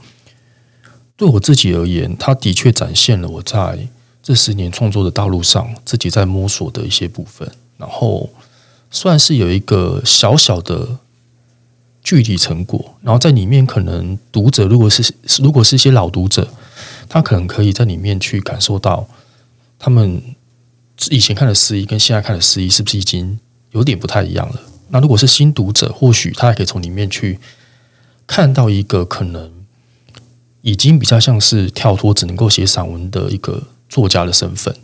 [1.16, 3.88] 对我自己而言，它的确展现了我在
[4.22, 7.50] 这十年创作的道路上自己在摸索的一些部分。
[7.78, 8.28] 然后
[8.90, 10.98] 算是有一个小小的
[12.02, 12.94] 具体成果。
[13.00, 16.46] 然后在里面，可能读者如果是如果是一些老读者，
[17.08, 19.08] 他可能可以在里面去感受到
[19.78, 20.20] 他们
[21.10, 23.40] 以前看的诗意跟现在看的诗意是不是已经。
[23.72, 24.60] 有点不太一样了。
[24.88, 27.38] 那如果是新读者，或许他还可以从里面去
[28.26, 29.52] 看到一个可能
[30.62, 34.74] 已经比较像是跳脱只能够写散文的一个作家的身份。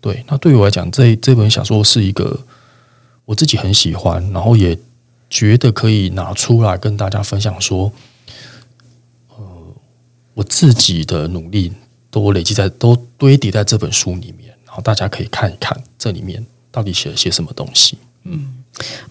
[0.00, 2.38] 对，那对于我来讲，这这本小说是一个
[3.24, 4.78] 我自己很喜欢，然后也
[5.28, 7.90] 觉得可以拿出来跟大家分享，说，
[9.36, 9.44] 呃，
[10.34, 11.72] 我自己的努力
[12.10, 17.98] 都累积在都堆叠在这本书里面，然后大家可以看一看这里面到底写了些什么东西。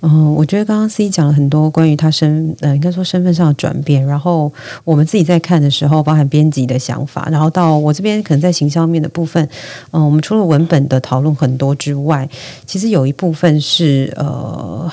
[0.01, 4.05] 嗯，我觉得刚刚 C 讲了很多关于他身呃，应该说身份上的转变。
[4.05, 4.51] 然后
[4.83, 9.47] 我们自己在看的时候，包含编辑的想法，然后到我这边可能在行销面的部分，
[9.91, 12.29] 嗯，我们除了文本的讨论很多之外，
[12.67, 14.91] 其实有一部分是呃，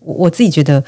[0.00, 0.84] 我自己觉得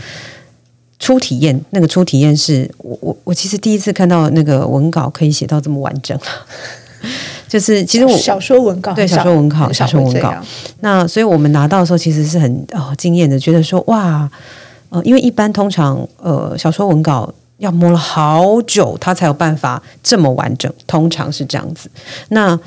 [1.01, 6.24] 初体验，那个初体验是我我我其实第一次看到那个文稿可以写到这么完整了
[7.55, 10.35] 就是其实我小说文稿对小说文稿小说文稿，
[10.81, 14.29] 那所以我们拿到的时候其实是很哦惊艳的，觉得说哇，
[14.89, 21.89] 呃，因为一般通常呃小说文稿要磨了好久，它才有办法这么完整，通常是这样子。
[22.31, 22.59] 那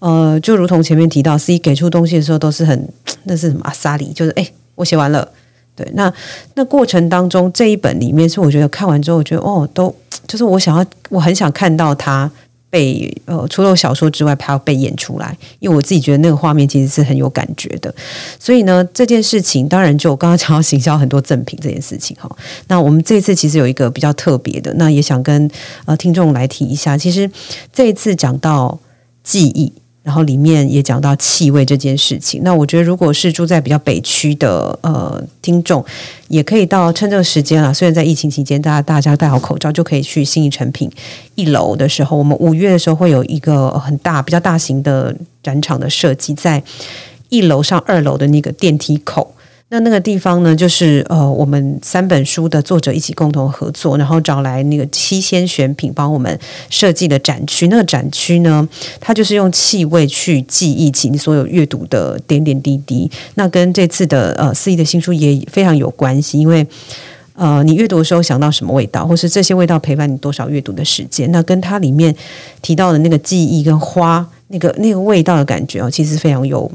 [0.00, 2.86] 呃，就如同前面提到，C 给出东西的时候都是很
[3.24, 5.26] 那是什么阿萨里，就是哎，我写完了。
[5.74, 6.12] 对，那
[6.52, 9.92] 那过程当中这一本里面是我觉得看完之后，我觉得哦，都
[10.28, 12.30] 就是我想要，我很想看到它
[12.74, 17.94] 被呃，除了小说之外，还要被演出来，因为我自己觉得那个画面其实是很有感觉的。
[18.36, 22.28] 所以呢，这件事情当然就我刚刚讲到行销很多赠品这件事情哈。
[22.66, 25.48] 那我们这次其实有一个比较特别的，那也想跟
[25.84, 26.98] 呃听众来提一下。
[26.98, 27.30] 其实
[27.72, 28.76] 这一次讲到
[29.22, 29.72] 记忆。
[30.04, 32.42] 然后里面也讲到气味这件事情。
[32.44, 35.82] 那我觉得，如果是住在比较北区的呃听众，
[36.28, 37.72] 也可以到趁这个时间了。
[37.72, 40.90] 虽然在疫情期间，大家大家戴好口罩就可以去新义成品
[41.34, 46.62] 一楼的时候，我们五月的时候会有一个很大、比较大型的展场的设计，在
[47.30, 49.33] 一楼上二楼的那个电梯口。
[49.70, 56.38] 那那个地方呢，就是呃，我们三本书的作者一起共同合作，然后找来那个七仙选品帮我们
[56.70, 57.66] 设计的展区。
[57.66, 58.68] 那个展区呢，
[59.00, 63.10] 它就是用气味去记忆起你所有阅读的点点滴滴。
[63.34, 66.64] 那跟这次的呃四亿的新书也非常有关系，因为
[67.34, 72.14] 呃，你阅读的时候想到什么味道，或是这些味道陪伴你多少阅读的时间，那跟它里面
[72.62, 74.28] 提到的那个记忆跟花。
[74.48, 76.70] 那个那个味道的感觉哦，其实非常有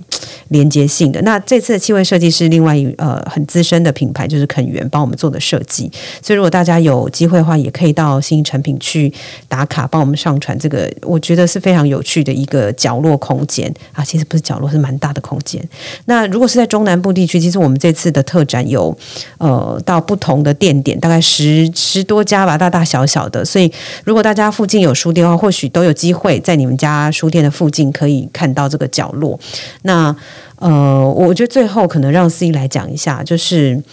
[0.47, 1.21] 连接性的。
[1.21, 5.89] 那这次的气味设计是另外一呃很资深的品牌，就是肯源帮我们做的设计。
[6.21, 9.13] 所以如果大家有机会的话，也可以到新成品去
[9.47, 14.03] 打卡，帮我们上传这个，我觉得是非常有趣的一个角落空间啊。
[14.03, 15.63] 其实不是角落，是蛮大的空间。
[16.05, 18.95] 那如果是在中南部地区，其实我们这次的特展有
[19.37, 23.45] 呃到不同的店点，大概十十多家吧，大大小小的。
[23.45, 23.71] 所以
[24.03, 27.58] 如果大家附近有书店的话，或许都有机会在你们家书店的。
[27.59, 29.37] 附近可以看到这个角落。
[29.81, 30.15] 那
[30.55, 33.83] 呃，我觉得最后可能让思怡来讲一下，就是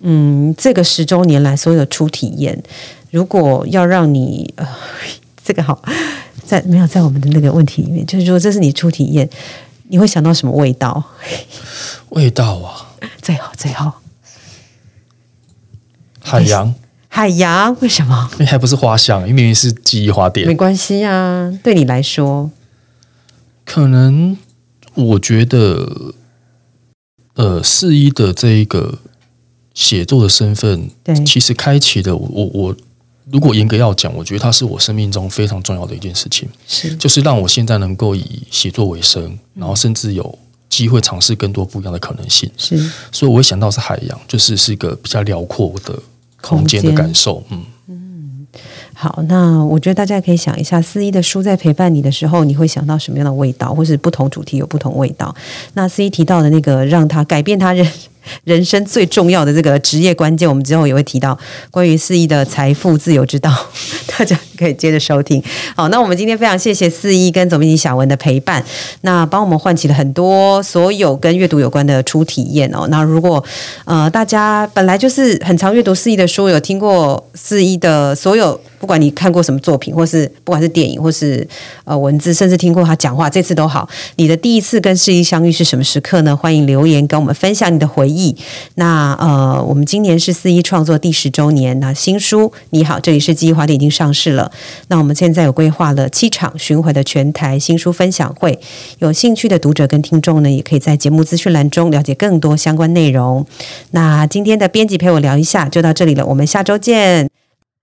[0.00, 2.58] 嗯，这个十周年来所有的初体验，
[3.10, 4.66] 如果要让你呃，
[5.44, 5.82] 这个好
[6.46, 9.28] 在没有在我们的那个问题里面，就是说这是你初体验，
[9.88, 11.02] 你会想到什么味道？
[12.16, 12.88] 味道啊，
[13.20, 14.00] 最好最好
[16.22, 16.74] 海洋，
[17.08, 18.28] 海洋为什么？
[18.34, 22.50] 因为还不是花香，因为明明是记忆花店，没关系啊，对你来说。
[23.72, 24.36] 可能
[24.94, 26.12] 我觉得，
[27.34, 28.98] 呃，四一的这一个
[29.72, 32.76] 写作的身份，对，其实开启了我我
[33.30, 36.96] 如果严格要讲，我觉得它是我生命中非常重要的一件事情，是。
[36.96, 40.36] 就是让我现在能够以写作为生，然后甚至有
[40.68, 42.76] 机会尝试更多不一样的可能性，是，
[43.12, 45.96] 所以我会想到是海洋，就是是一个比较辽阔的
[46.40, 47.64] 空间的感受，嗯。
[49.02, 55.34] 好，那我觉得大家可以想一下，四一的书在陪伴你的时候，你会想到什么样的味道，或是不同主题有不同味道。
[55.72, 57.86] 那四一提到的那个，让他改变他人。
[58.44, 61.38] 人生最重要的这个职业关键，我们之后也会提到
[61.70, 63.52] 关于四亿的财富自由之道，
[64.18, 65.42] 大家可以接着收听。
[65.76, 68.64] 好，那我们今天非常谢谢四亿跟总编辑小文的陪伴，
[69.02, 72.86] 那帮我们唤起了很多所有跟阅读有关的初体验哦。
[72.88, 73.42] 那如果
[73.84, 81.46] 呃大家本来就是很常阅读四亿的书，有听过四亿的所有，不管你看过什么作品，或是不管是电影或是
[81.84, 83.88] 呃文字，甚至听过他讲话，这次都好。
[84.16, 86.36] 你的第一次跟四亿相遇是什么时刻呢？
[86.36, 88.19] 欢迎留言跟我们分享你的回忆。
[88.74, 94.50] 那呃，我们今年是四一创作第十周年，那新书你好，这里是记忆华典已经上市了。
[94.88, 98.58] 那我们现在有规划了七场巡回的全台新书分享会，
[98.98, 103.46] 有兴趣的读者跟听众呢，也可以在节目资讯栏中了解更多相关内容。
[103.92, 107.28] 那今天的编辑陪我聊一下就到这里了，我们下周见，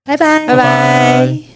[0.04, 1.47] 拜拜拜拜。